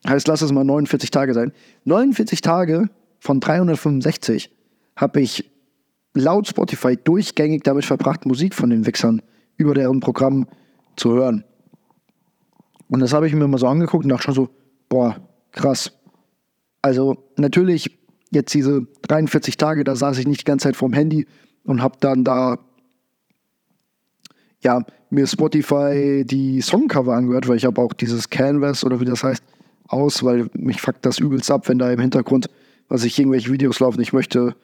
Heißt, 0.07 0.29
lass 0.29 0.42
es 0.42 0.52
mal 0.52 0.64
49 0.64 1.11
Tage 1.11 1.35
sein. 1.35 1.52
49 1.85 2.40
Tage 2.40 2.88
von 3.18 3.40
365 3.40 4.50
habe 4.94 5.20
ich 5.20 5.50
laut 6.16 6.48
Spotify 6.48 6.96
durchgängig 6.96 7.62
damit 7.62 7.85
verbracht, 7.85 8.26
Musik 8.26 8.55
von 8.55 8.70
den 8.70 8.87
Wichsern 8.87 9.22
über 9.57 9.74
deren 9.74 10.00
Programm 10.00 10.46
zu 10.96 11.12
hören. 11.12 11.44
Und 12.88 13.00
das 13.00 13.12
habe 13.12 13.26
ich 13.26 13.35
mir 13.35 13.46
mal 13.46 13.59
so 13.59 13.66
angeguckt 13.66 14.05
und 14.05 14.11
dachte 14.11 14.24
schon 14.24 14.35
so, 14.35 14.48
boah, 14.88 15.16
krass. 15.52 15.92
Also 16.83 17.16
natürlich 17.37 17.98
jetzt 18.31 18.55
diese 18.55 18.87
43 19.02 19.57
Tage, 19.57 19.85
da 19.85 19.96
saß 19.96 20.18
ich 20.18 20.26
nicht 20.26 20.42
die 20.42 20.44
ganze 20.44 20.64
Zeit 20.64 20.76
vorm 20.76 20.92
Handy 20.92 21.26
und 21.64 21.83
habe 21.83 21.96
dann 22.00 22.24
da 22.24 22.59
ja, 24.62 24.85
mir 25.11 25.26
Spotify 25.26 26.24
die 26.24 26.61
Songcover 26.61 27.14
angehört, 27.14 27.48
weil 27.48 27.57
ich 27.57 27.64
habe 27.64 27.81
auch 27.81 27.92
dieses 27.92 28.31
Canvas 28.31 28.85
oder 28.85 29.00
wie 29.00 29.05
das 29.05 29.22
heißt 29.22 29.42
aus, 29.88 30.24
weil 30.24 30.48
mich 30.55 30.81
fuckt 30.81 31.07
das 31.07 31.18
übelst 31.18 31.50
ab, 31.50 31.68
wenn 31.68 31.79
da 31.79 31.90
im 31.92 32.00
Hintergrund, 32.00 32.48
was 32.88 33.05
ich 33.05 33.18
irgendwelche 33.18 33.52
Videos 33.52 33.81
laufen, 33.81 34.00
ich 34.00 34.12
möchte 34.12 34.57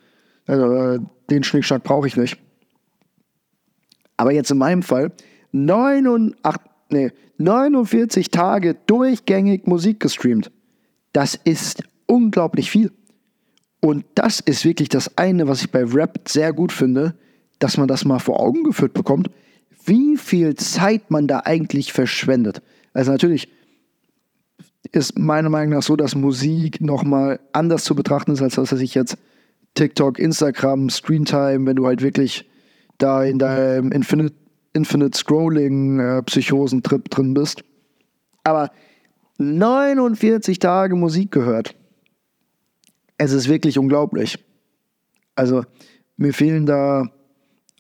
also, 0.47 1.05
den 1.31 1.45
Schnickschnack 1.45 1.83
brauche 1.83 2.07
ich 2.07 2.17
nicht. 2.17 2.39
Aber 4.17 4.33
jetzt 4.33 4.51
in 4.51 4.59
meinem 4.59 4.83
Fall 4.83 5.13
89, 5.53 6.63
nee, 6.91 7.11
49 7.39 8.31
Tage 8.31 8.77
durchgängig 8.87 9.67
Musik 9.67 10.01
gestreamt. 10.01 10.51
Das 11.13 11.35
ist 11.35 11.83
unglaublich 12.07 12.71
viel. 12.71 12.93
Und 13.81 14.05
das 14.15 14.41
ist 14.41 14.65
wirklich 14.65 14.89
das 14.89 15.19
eine, 15.19 15.49
was 15.49 15.63
ich 15.63 15.71
bei 15.71 15.85
Rap 15.85 16.29
sehr 16.29 16.53
gut 16.53 16.73
finde, 16.73 17.15
dass 17.59 17.77
man 17.77 17.89
das 17.89 18.05
mal 18.05 18.21
vor 18.21 18.41
Augen 18.41 18.65
geführt 18.65 18.95
bekommt, 18.95 19.29
wie 19.85 20.17
viel 20.17 20.55
Zeit 20.55 21.11
man 21.11 21.27
da 21.27 21.41
eigentlich 21.41 21.93
verschwendet. 21.93 22.63
Also 22.93 23.11
natürlich 23.11 23.49
ist 24.93 25.19
meiner 25.19 25.49
Meinung 25.49 25.75
nach 25.75 25.83
so, 25.83 25.97
dass 25.97 26.15
Musik 26.15 26.81
nochmal 26.81 27.41
anders 27.53 27.85
zu 27.85 27.95
betrachten 27.95 28.33
ist, 28.33 28.43
als 28.43 28.55
dass 28.55 28.73
ich 28.73 28.95
jetzt 28.95 29.17
TikTok, 29.75 30.19
Instagram, 30.19 30.91
Screentime, 30.91 31.67
wenn 31.67 31.77
du 31.77 31.87
halt 31.87 32.03
wirklich 32.03 32.49
da 32.99 33.25
in 33.25 33.39
deinem 33.39 33.91
Infinite, 33.93 34.35
Infinite 34.73 35.17
Scrolling 35.17 36.01
äh, 36.01 36.23
Psychosen-Trip 36.23 37.09
drin 37.11 37.35
bist. 37.35 37.65
Aber 38.45 38.71
49 39.39 40.59
Tage 40.59 40.95
Musik 40.95 41.31
gehört. 41.31 41.75
Es 43.19 43.33
ist 43.33 43.49
wirklich 43.49 43.79
unglaublich. 43.79 44.39
Also 45.35 45.65
mir 46.17 46.33
fehlen 46.33 46.67
da 46.67 47.11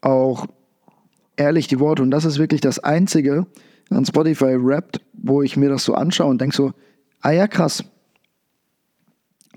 auch 0.01 0.47
ehrlich 1.37 1.67
die 1.69 1.81
Worte 1.81 2.03
und 2.03 2.11
das 2.11 2.25
ist 2.25 2.39
wirklich 2.39 2.61
das 2.61 2.79
Einzige 2.79 3.47
an 3.91 4.05
Spotify 4.05 4.57
Wrapped, 4.59 5.01
wo 5.13 5.43
ich 5.43 5.57
mir 5.57 5.69
das 5.69 5.85
so 5.85 5.95
anschaue 5.95 6.29
und 6.29 6.41
denke 6.41 6.57
so, 6.57 6.73
ah 7.21 7.31
ja 7.31 7.47
krass, 7.47 7.85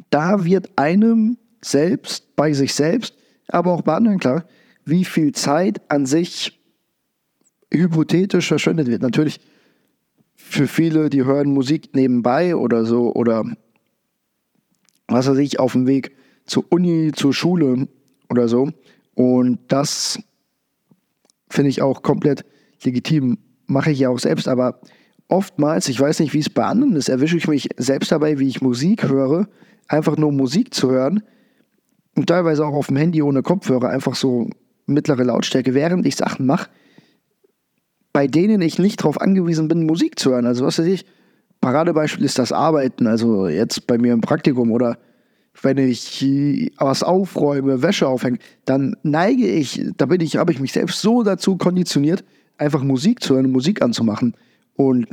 da 0.09 0.43
wird 0.43 0.71
einem 0.77 1.37
selbst, 1.65 2.35
bei 2.35 2.53
sich 2.53 2.73
selbst, 2.73 3.15
aber 3.47 3.71
auch 3.71 3.81
bei 3.81 3.95
anderen 3.95 4.19
klar, 4.19 4.45
wie 4.85 5.05
viel 5.05 5.33
Zeit 5.33 5.81
an 5.89 6.05
sich 6.05 6.59
hypothetisch 7.71 8.47
verschwendet 8.47 8.87
wird. 8.87 9.01
Natürlich 9.01 9.39
für 10.35 10.67
viele, 10.67 11.09
die 11.09 11.25
hören 11.25 11.51
Musik 11.51 11.95
nebenbei 11.95 12.55
oder 12.55 12.85
so 12.85 13.13
oder 13.13 13.43
was 15.07 15.27
weiß 15.27 15.37
ich, 15.37 15.59
auf 15.59 15.73
dem 15.73 15.87
Weg 15.87 16.15
zur 16.45 16.65
Uni, 16.71 17.11
zur 17.13 17.33
Schule 17.33 17.87
oder 18.29 18.47
so. 18.47 18.71
Und 19.13 19.59
das 19.67 20.19
finde 21.49 21.69
ich 21.69 21.81
auch 21.81 22.03
komplett 22.03 22.45
legitim. 22.83 23.37
Mache 23.67 23.91
ich 23.91 23.99
ja 23.99 24.09
auch 24.09 24.19
selbst, 24.19 24.47
aber 24.47 24.81
oftmals, 25.27 25.89
ich 25.89 25.99
weiß 25.99 26.19
nicht, 26.19 26.33
wie 26.33 26.39
es 26.39 26.49
bei 26.49 26.65
anderen 26.65 26.95
ist, 26.95 27.09
erwische 27.09 27.37
ich 27.37 27.47
mich 27.47 27.69
selbst 27.77 28.11
dabei, 28.11 28.39
wie 28.39 28.47
ich 28.47 28.61
Musik 28.61 29.09
höre, 29.09 29.47
einfach 29.87 30.17
nur 30.17 30.31
Musik 30.31 30.73
zu 30.73 30.91
hören, 30.91 31.23
und 32.15 32.27
teilweise 32.27 32.65
auch 32.65 32.73
auf 32.73 32.87
dem 32.87 32.97
Handy 32.97 33.21
ohne 33.21 33.43
Kopfhörer, 33.43 33.89
einfach 33.89 34.15
so 34.15 34.49
mittlere 34.85 35.23
Lautstärke, 35.23 35.73
während 35.73 36.05
ich 36.05 36.15
Sachen 36.15 36.45
mache, 36.45 36.69
bei 38.13 38.27
denen 38.27 38.61
ich 38.61 38.79
nicht 38.79 39.01
darauf 39.01 39.19
angewiesen 39.19 39.67
bin, 39.67 39.85
Musik 39.85 40.17
zu 40.17 40.31
hören. 40.31 40.45
Also 40.45 40.65
was 40.65 40.79
weiß 40.79 40.85
ich, 40.85 41.05
Paradebeispiel 41.61 42.23
ist 42.23 42.39
das 42.39 42.51
Arbeiten, 42.51 43.07
also 43.07 43.47
jetzt 43.47 43.87
bei 43.87 43.97
mir 43.97 44.13
im 44.13 44.21
Praktikum 44.21 44.71
oder 44.71 44.97
wenn 45.61 45.77
ich 45.77 46.71
was 46.77 47.03
aufräume, 47.03 47.81
Wäsche 47.81 48.07
aufhänge, 48.07 48.39
dann 48.65 48.95
neige 49.03 49.47
ich, 49.47 49.81
da 49.97 50.05
bin 50.05 50.21
ich, 50.21 50.37
habe 50.37 50.51
ich 50.51 50.59
mich 50.59 50.73
selbst 50.73 51.01
so 51.01 51.23
dazu 51.23 51.57
konditioniert, 51.57 52.23
einfach 52.57 52.83
Musik 52.83 53.23
zu 53.23 53.35
hören, 53.35 53.51
Musik 53.51 53.81
anzumachen. 53.81 54.35
Und 54.75 55.07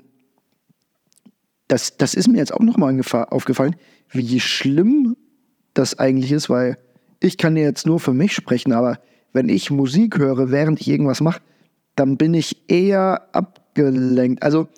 das, 1.68 1.96
das 1.96 2.14
ist 2.14 2.28
mir 2.28 2.38
jetzt 2.38 2.52
auch 2.52 2.60
nochmal 2.60 3.00
aufgefallen, 3.30 3.76
wie 4.10 4.40
schlimm 4.40 5.16
das 5.74 5.98
eigentlich 5.98 6.32
ist, 6.32 6.50
weil 6.50 6.76
ich 7.22 7.38
kann 7.38 7.56
jetzt 7.56 7.86
nur 7.86 8.00
für 8.00 8.12
mich 8.12 8.32
sprechen, 8.32 8.72
aber 8.72 8.98
wenn 9.32 9.48
ich 9.48 9.70
Musik 9.70 10.18
höre, 10.18 10.50
während 10.50 10.80
ich 10.80 10.88
irgendwas 10.88 11.20
mache, 11.20 11.40
dann 11.96 12.16
bin 12.16 12.34
ich 12.34 12.68
eher 12.70 13.28
abgelenkt. 13.32 14.42
Also 14.42 14.68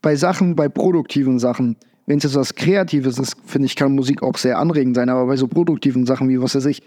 bei 0.00 0.16
Sachen, 0.16 0.56
bei 0.56 0.68
produktiven 0.68 1.38
Sachen, 1.38 1.76
wenn 2.06 2.18
es 2.18 2.24
jetzt 2.24 2.34
was 2.36 2.54
Kreatives 2.54 3.18
ist, 3.18 3.36
finde 3.44 3.66
ich, 3.66 3.76
kann 3.76 3.94
Musik 3.94 4.22
auch 4.22 4.38
sehr 4.38 4.58
anregend 4.58 4.96
sein, 4.96 5.08
aber 5.08 5.26
bei 5.26 5.36
so 5.36 5.48
produktiven 5.48 6.06
Sachen 6.06 6.28
wie, 6.28 6.40
was 6.40 6.54
weiß 6.54 6.66
ich, 6.66 6.82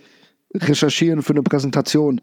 recherchieren 0.53 1.21
für 1.21 1.33
eine 1.33 1.43
Präsentation, 1.43 2.21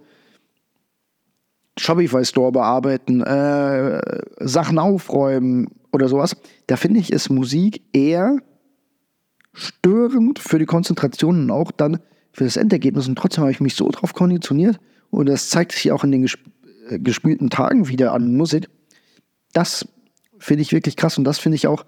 Shopify 1.78 2.24
Store 2.24 2.52
bearbeiten, 2.52 3.22
äh, 3.22 4.00
Sachen 4.40 4.78
aufräumen 4.78 5.68
oder 5.92 6.08
sowas, 6.08 6.36
da 6.66 6.76
finde 6.76 7.00
ich, 7.00 7.12
ist 7.12 7.30
Musik 7.30 7.82
eher 7.92 8.38
störend 9.52 10.38
für 10.38 10.58
die 10.58 10.66
Konzentration 10.66 11.42
und 11.42 11.50
auch 11.50 11.70
dann 11.70 11.98
für 12.32 12.44
das 12.44 12.56
Endergebnis. 12.56 13.08
Und 13.08 13.16
trotzdem 13.16 13.42
habe 13.42 13.52
ich 13.52 13.60
mich 13.60 13.74
so 13.74 13.88
drauf 13.90 14.14
konditioniert 14.14 14.78
und 15.10 15.26
das 15.26 15.48
zeigt 15.50 15.72
sich 15.72 15.90
auch 15.92 16.04
in 16.04 16.12
den 16.12 16.22
gesp 16.22 16.40
äh, 16.88 16.98
gespielten 16.98 17.50
Tagen 17.50 17.88
wieder 17.88 18.12
an 18.12 18.36
Musik. 18.36 18.68
Das 19.52 19.86
finde 20.38 20.62
ich 20.62 20.72
wirklich 20.72 20.96
krass 20.96 21.18
und 21.18 21.24
das 21.24 21.38
finde 21.38 21.56
ich 21.56 21.66
auch, 21.66 21.84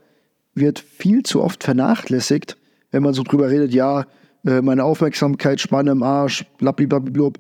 wird 0.54 0.78
viel 0.78 1.22
zu 1.22 1.42
oft 1.42 1.64
vernachlässigt, 1.64 2.56
wenn 2.90 3.02
man 3.02 3.14
so 3.14 3.22
drüber 3.22 3.48
redet, 3.50 3.72
ja, 3.72 4.06
äh, 4.44 4.60
meine 4.60 4.84
Aufmerksamkeitsspanne 4.84 5.92
im 5.92 6.02
Arsch, 6.02 6.44
blablabla, 6.58 7.30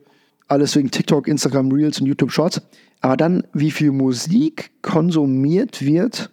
alles 0.48 0.76
wegen 0.76 0.90
TikTok, 0.90 1.28
Instagram 1.28 1.72
Reels 1.72 2.00
und 2.00 2.06
YouTube 2.06 2.32
Shorts. 2.32 2.60
Aber 3.00 3.16
dann, 3.16 3.44
wie 3.52 3.70
viel 3.70 3.92
Musik 3.92 4.70
konsumiert 4.82 5.84
wird, 5.84 6.30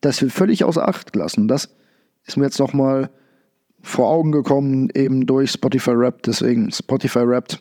das 0.00 0.20
wird 0.22 0.32
völlig 0.32 0.64
außer 0.64 0.86
Acht 0.86 1.12
gelassen. 1.12 1.48
Das 1.48 1.70
ist 2.28 2.36
mir 2.36 2.44
jetzt 2.44 2.58
nochmal 2.60 3.10
vor 3.82 4.08
Augen 4.08 4.32
gekommen, 4.32 4.90
eben 4.94 5.26
durch 5.26 5.50
Spotify 5.50 5.92
Rap. 5.92 6.22
Deswegen 6.22 6.70
Spotify 6.70 7.20
Rap 7.20 7.58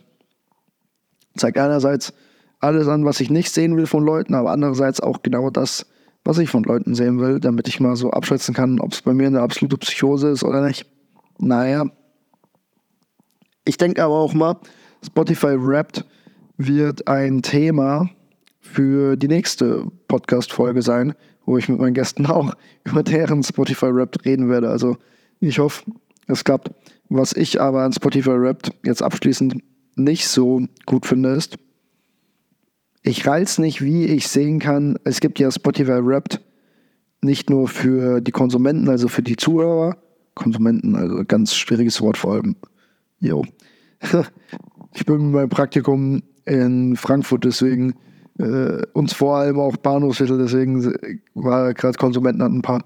zeigt 1.36 1.58
einerseits 1.58 2.14
alles 2.60 2.88
an, 2.88 3.06
was 3.06 3.20
ich 3.20 3.30
nicht 3.30 3.52
sehen 3.52 3.78
will 3.78 3.86
von 3.86 4.04
Leuten, 4.04 4.34
aber 4.34 4.52
andererseits 4.52 5.00
auch 5.00 5.22
genau 5.22 5.50
das, 5.50 5.86
was 6.24 6.40
ich 6.40 6.50
von 6.50 6.64
Leuten 6.64 6.96
sehen 6.96 7.20
will, 7.20 7.40
damit 7.40 7.68
ich 7.68 7.80
mal 7.80 7.96
so 7.96 8.12
abschätzen 8.12 8.54
kann, 8.54 8.80
ob 8.80 8.94
es 8.94 9.02
bei 9.02 9.14
mir 9.14 9.28
eine 9.28 9.42
absolute 9.42 9.78
Psychose 9.78 10.30
ist 10.30 10.44
oder 10.44 10.66
nicht. 10.66 10.86
Naja. 11.40 11.86
Ich 13.66 13.78
denke 13.78 14.04
aber 14.04 14.16
auch 14.16 14.34
mal, 14.34 14.58
Spotify 15.06 15.56
Wrapped 15.58 16.06
wird 16.58 17.08
ein 17.08 17.42
Thema 17.42 18.10
für 18.60 19.16
die 19.16 19.28
nächste 19.28 19.86
Podcast-Folge 20.08 20.82
sein, 20.82 21.14
wo 21.48 21.58
ich 21.58 21.70
mit 21.70 21.80
meinen 21.80 21.96
Gästen 21.96 22.28
auch 22.28 22.54
über 22.84 23.02
deren 23.02 23.42
Spotify 23.42 23.88
Wrapped 23.88 24.24
reden 24.26 24.50
werde. 24.50 24.70
Also 24.70 24.98
ich 25.40 25.58
hoffe, 25.58 25.86
es 26.28 26.44
klappt. 26.44 26.70
Was 27.10 27.34
ich 27.34 27.60
aber 27.60 27.84
an 27.84 27.94
Spotify 27.94 28.40
Wrapped 28.40 28.72
jetzt 28.84 29.02
abschließend 29.02 29.64
nicht 29.96 30.28
so 30.28 30.62
gut 30.86 31.06
finde, 31.08 31.30
ist, 31.30 31.58
ich 33.02 33.26
reiz 33.26 33.58
nicht, 33.58 33.82
wie 33.82 34.06
ich 34.06 34.28
sehen 34.28 34.60
kann, 34.60 35.00
es 35.06 35.22
gibt 35.22 35.40
ja 35.40 35.50
Spotify 35.50 36.06
Wrapped 36.06 36.42
nicht 37.22 37.50
nur 37.50 37.70
für 37.70 38.20
die 38.20 38.32
Konsumenten, 38.32 38.90
also 38.90 39.08
für 39.08 39.24
die 39.24 39.38
Zuhörer, 39.38 39.98
Konsumenten, 40.36 40.96
also 40.96 41.24
ganz 41.26 41.56
schwieriges 41.56 42.02
Wort 42.02 42.18
vor 42.18 42.34
allem. 42.34 42.58
Jo. 43.20 43.46
ich 44.94 45.06
bin 45.06 45.32
beim 45.32 45.50
Praktikum 45.50 46.22
in 46.46 46.98
Frankfurt, 46.98 47.46
deswegen 47.46 47.96
äh, 48.40 48.82
uns 48.94 49.14
vor 49.14 49.38
allem 49.38 49.60
auch 49.60 49.78
Bahnhofsviertel, 49.78 50.38
deswegen 50.38 50.94
war 51.34 51.74
gerade 51.74 51.98
Konsumenten 51.98 52.44
hat 52.44 52.52
ein 52.52 52.62
paar 52.62 52.84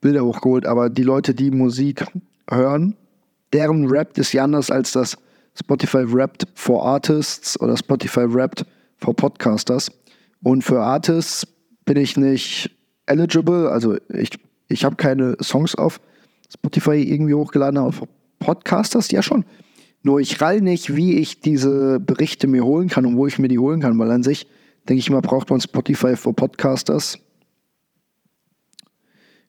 Bilder 0.00 0.24
hochgeholt, 0.24 0.66
aber 0.66 0.90
die 0.90 1.02
Leute, 1.02 1.34
die 1.34 1.50
Musik 1.50 2.04
hören, 2.50 2.96
deren 3.52 3.86
Rap 3.88 4.16
ist 4.18 4.32
ja 4.32 4.44
anders 4.44 4.70
als 4.70 4.92
das 4.92 5.16
Spotify 5.58 6.04
Wrapped 6.12 6.46
for 6.54 6.84
Artists 6.84 7.58
oder 7.60 7.76
Spotify 7.76 8.32
Wrapped 8.32 8.66
for 8.98 9.14
Podcasters. 9.14 9.90
Und 10.42 10.62
für 10.62 10.80
Artists 10.80 11.46
bin 11.84 11.96
ich 11.96 12.16
nicht 12.16 12.70
eligible, 13.06 13.70
also 13.70 13.96
ich, 14.08 14.30
ich 14.68 14.84
habe 14.84 14.96
keine 14.96 15.36
Songs 15.42 15.74
auf 15.74 16.00
Spotify 16.52 17.02
irgendwie 17.02 17.34
hochgeladen, 17.34 17.78
aber 17.78 17.92
für 17.92 18.08
Podcasters 18.38 19.10
ja 19.10 19.22
schon. 19.22 19.44
Nur 20.02 20.20
ich 20.20 20.40
rall 20.40 20.60
nicht, 20.60 20.94
wie 20.94 21.14
ich 21.14 21.40
diese 21.40 21.98
Berichte 21.98 22.46
mir 22.46 22.64
holen 22.64 22.88
kann 22.88 23.06
und 23.06 23.16
wo 23.16 23.26
ich 23.26 23.38
mir 23.38 23.48
die 23.48 23.58
holen 23.58 23.80
kann, 23.80 23.98
weil 23.98 24.10
an 24.10 24.22
sich, 24.22 24.46
denke 24.88 25.00
ich 25.00 25.10
mal, 25.10 25.20
braucht 25.20 25.50
man 25.50 25.60
Spotify 25.60 26.16
for 26.16 26.34
Podcasters. 26.34 27.18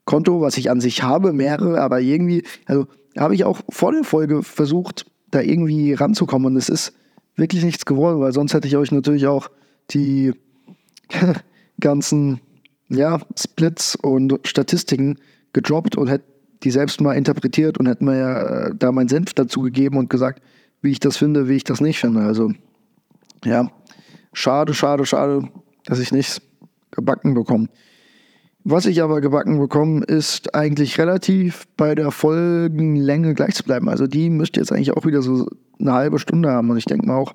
Konto, 0.05 0.41
was 0.41 0.57
ich 0.57 0.69
an 0.71 0.79
sich 0.79 1.03
habe, 1.03 1.33
mehrere, 1.33 1.81
aber 1.81 1.99
irgendwie, 1.99 2.43
also 2.65 2.87
habe 3.17 3.35
ich 3.35 3.43
auch 3.43 3.59
vor 3.69 3.91
der 3.91 4.03
Folge 4.03 4.43
versucht, 4.43 5.05
da 5.31 5.41
irgendwie 5.41 5.93
ranzukommen 5.93 6.53
und 6.53 6.57
es 6.57 6.69
ist 6.69 6.93
wirklich 7.35 7.63
nichts 7.63 7.85
geworden, 7.85 8.19
weil 8.19 8.31
sonst 8.31 8.53
hätte 8.53 8.67
ich 8.67 8.77
euch 8.77 8.91
natürlich 8.91 9.27
auch 9.27 9.49
die 9.91 10.33
ganzen 11.79 12.39
ja, 12.89 13.19
Splits 13.37 13.95
und 13.95 14.39
Statistiken 14.45 15.17
gedroppt 15.53 15.97
und 15.97 16.07
hätte 16.07 16.25
die 16.63 16.71
selbst 16.71 17.01
mal 17.01 17.13
interpretiert 17.13 17.77
und 17.77 17.87
hätte 17.87 18.03
mir 18.03 18.17
ja 18.17 18.41
äh, 18.41 18.75
da 18.75 18.91
meinen 18.91 19.09
Senf 19.09 19.33
dazu 19.33 19.61
gegeben 19.61 19.97
und 19.97 20.09
gesagt, 20.09 20.41
wie 20.81 20.91
ich 20.91 20.99
das 20.99 21.17
finde, 21.17 21.47
wie 21.47 21.55
ich 21.55 21.63
das 21.63 21.81
nicht 21.81 21.99
finde. 21.99 22.21
Also 22.21 22.51
ja, 23.43 23.69
schade, 24.33 24.73
schade, 24.73 25.05
schade, 25.05 25.49
dass 25.85 25.99
ich 25.99 26.11
nichts 26.11 26.41
gebacken 26.91 27.33
bekomme. 27.33 27.69
Was 28.69 28.85
ich 28.85 29.01
aber 29.01 29.21
gebacken 29.21 29.59
bekomme, 29.59 30.03
ist 30.03 30.53
eigentlich 30.53 30.99
relativ 30.99 31.67
bei 31.77 31.95
der 31.95 32.11
Folgenlänge 32.11 33.33
gleich 33.33 33.55
zu 33.55 33.63
bleiben. 33.63 33.87
Also 33.87 34.07
die 34.07 34.29
müsste 34.29 34.59
jetzt 34.59 34.73
eigentlich 34.73 34.91
auch 34.91 35.05
wieder 35.05 35.21
so 35.21 35.47
eine 35.79 35.93
halbe 35.93 36.19
Stunde 36.19 36.51
haben. 36.51 36.69
Und 36.69 36.75
ich 36.77 36.83
denke 36.83 37.07
mal 37.07 37.15
auch, 37.15 37.33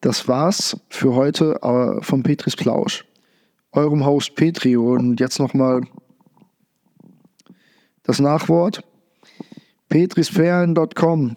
das 0.00 0.26
war's 0.26 0.76
für 0.88 1.14
heute 1.14 1.60
vom 2.00 2.24
Petris 2.24 2.56
Plausch, 2.56 3.04
eurem 3.70 4.04
Host 4.04 4.34
Petri. 4.34 4.76
Und 4.76 5.20
jetzt 5.20 5.38
nochmal 5.38 5.82
das 8.02 8.18
Nachwort. 8.18 8.82
petrisferien.com. 9.88 11.36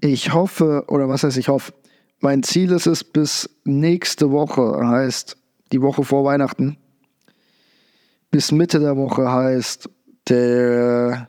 Ich 0.00 0.34
hoffe, 0.34 0.84
oder 0.88 1.08
was 1.08 1.24
heißt 1.24 1.38
ich 1.38 1.48
hoffe, 1.48 1.72
mein 2.20 2.42
Ziel 2.42 2.72
ist 2.72 2.86
es 2.86 3.04
bis 3.04 3.48
nächste 3.64 4.30
Woche, 4.30 4.86
heißt 4.86 5.36
die 5.72 5.82
Woche 5.82 6.02
vor 6.02 6.24
Weihnachten, 6.24 6.76
bis 8.30 8.52
Mitte 8.52 8.80
der 8.80 8.96
Woche 8.96 9.30
heißt 9.30 9.88
der 10.28 11.28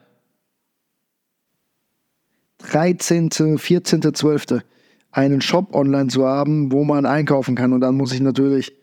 13., 2.60 3.58
14., 3.58 4.14
12. 4.14 4.64
einen 5.12 5.42
Shop 5.42 5.74
online 5.74 6.08
zu 6.08 6.26
haben, 6.26 6.72
wo 6.72 6.84
man 6.84 7.06
einkaufen 7.06 7.56
kann. 7.56 7.74
Und 7.74 7.82
dann 7.82 7.96
muss 7.96 8.12
ich 8.12 8.20
natürlich 8.20 8.74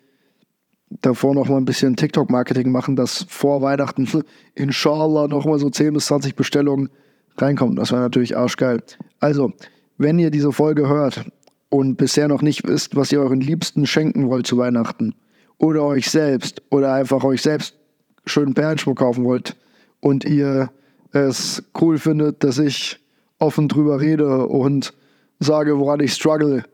davor 0.88 1.34
noch 1.34 1.48
mal 1.48 1.58
ein 1.58 1.66
bisschen 1.66 1.96
TikTok-Marketing 1.96 2.70
machen, 2.70 2.96
dass 2.96 3.26
vor 3.28 3.60
Weihnachten 3.62 4.08
inshallah 4.54 5.28
noch 5.28 5.44
mal 5.44 5.58
so 5.58 5.68
10 5.68 5.92
bis 5.94 6.06
20 6.06 6.36
Bestellungen 6.36 6.88
reinkommen. 7.36 7.76
Das 7.76 7.92
wäre 7.92 8.00
natürlich 8.00 8.36
arschgeil. 8.36 8.82
Also, 9.20 9.52
wenn 9.98 10.18
ihr 10.18 10.30
diese 10.30 10.52
Folge 10.52 10.88
hört 10.88 11.26
und 11.68 11.96
bisher 11.96 12.28
noch 12.28 12.42
nicht 12.42 12.66
wisst, 12.66 12.96
was 12.96 13.12
ihr 13.12 13.20
euren 13.20 13.40
Liebsten 13.40 13.86
schenken 13.86 14.28
wollt 14.28 14.46
zu 14.46 14.58
Weihnachten 14.58 15.14
oder 15.58 15.82
euch 15.82 16.10
selbst 16.10 16.62
oder 16.70 16.92
einfach 16.92 17.24
euch 17.24 17.42
selbst 17.42 17.76
schönen 18.24 18.54
Perlenschmuck 18.54 18.98
kaufen 18.98 19.24
wollt 19.24 19.56
und 20.00 20.24
ihr 20.24 20.70
es 21.12 21.62
cool 21.80 21.98
findet, 21.98 22.44
dass 22.44 22.58
ich 22.58 22.98
offen 23.38 23.68
drüber 23.68 24.00
rede 24.00 24.46
und 24.46 24.92
sage, 25.38 25.78
woran 25.78 26.00
ich 26.00 26.12
struggle 26.12 26.64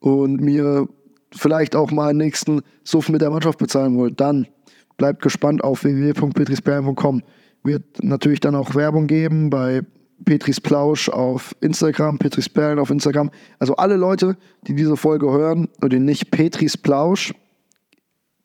und 0.00 0.40
mir 0.40 0.88
vielleicht 1.32 1.76
auch 1.76 1.90
mal 1.90 2.10
einen 2.10 2.18
nächsten 2.18 2.62
Suff 2.84 3.08
mit 3.08 3.20
der 3.20 3.30
Mannschaft 3.30 3.58
bezahlen 3.58 3.96
wollt, 3.96 4.20
dann 4.20 4.46
bleibt 4.96 5.22
gespannt 5.22 5.62
auf 5.62 5.84
www.petrisperlen.com. 5.84 7.22
Wird 7.62 8.02
natürlich 8.02 8.40
dann 8.40 8.54
auch 8.54 8.74
Werbung 8.74 9.06
geben 9.06 9.50
bei 9.50 9.82
Petris 10.24 10.60
Plausch 10.60 11.08
auf 11.08 11.54
Instagram, 11.60 12.18
Petris 12.18 12.48
Perlen 12.48 12.78
auf 12.78 12.90
Instagram. 12.90 13.30
Also 13.58 13.76
alle 13.76 13.96
Leute, 13.96 14.36
die 14.66 14.74
diese 14.74 14.96
Folge 14.96 15.30
hören 15.30 15.68
und 15.80 15.92
den 15.92 16.04
nicht 16.04 16.30
Petris 16.30 16.76
Plausch 16.76 17.34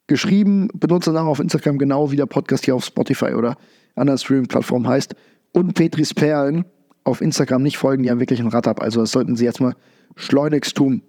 geschrieben, 0.07 0.67
Benutzernamen 0.73 1.29
auf 1.29 1.39
Instagram, 1.39 1.77
genau 1.77 2.11
wie 2.11 2.17
der 2.17 2.25
Podcast 2.25 2.65
hier 2.65 2.75
auf 2.75 2.83
Spotify 2.83 3.33
oder 3.33 3.57
anderen 3.95 4.17
Streaming-Plattformen 4.17 4.87
heißt. 4.87 5.15
Und 5.53 5.73
Petris 5.73 6.13
Perlen 6.13 6.65
auf 7.03 7.21
Instagram 7.21 7.63
nicht 7.63 7.77
folgen, 7.77 8.03
die 8.03 8.11
haben 8.11 8.19
wirklich 8.19 8.39
ein 8.39 8.47
Rad 8.47 8.67
ab. 8.67 8.81
Also 8.81 9.01
das 9.01 9.11
sollten 9.11 9.35
sie 9.35 9.45
jetzt 9.45 9.61
mal 9.61 9.73
schleunigst 10.15 10.75
tun. 10.75 11.01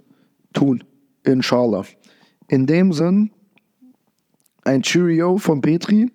Tun. 0.53 0.85
Inshallah. 1.25 1.85
In 2.49 2.67
dem 2.67 2.93
Sinn, 2.93 3.31
ein 4.65 4.83
Cheerio 4.83 5.39
von 5.39 5.61
Petri 5.61 6.11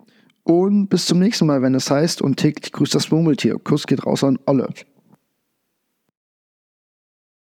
und 0.48 0.88
bis 0.88 1.06
zum 1.06 1.20
nächsten 1.20 1.46
Mal, 1.46 1.62
wenn 1.62 1.76
es 1.76 1.92
heißt 1.92 2.22
und 2.22 2.38
täglich 2.38 2.72
grüßt 2.72 2.96
das 2.96 3.12
Murmeltier. 3.12 3.60
Kuss 3.60 3.86
geht 3.86 4.06
raus 4.06 4.24
an 4.24 4.40
alle. 4.46 4.70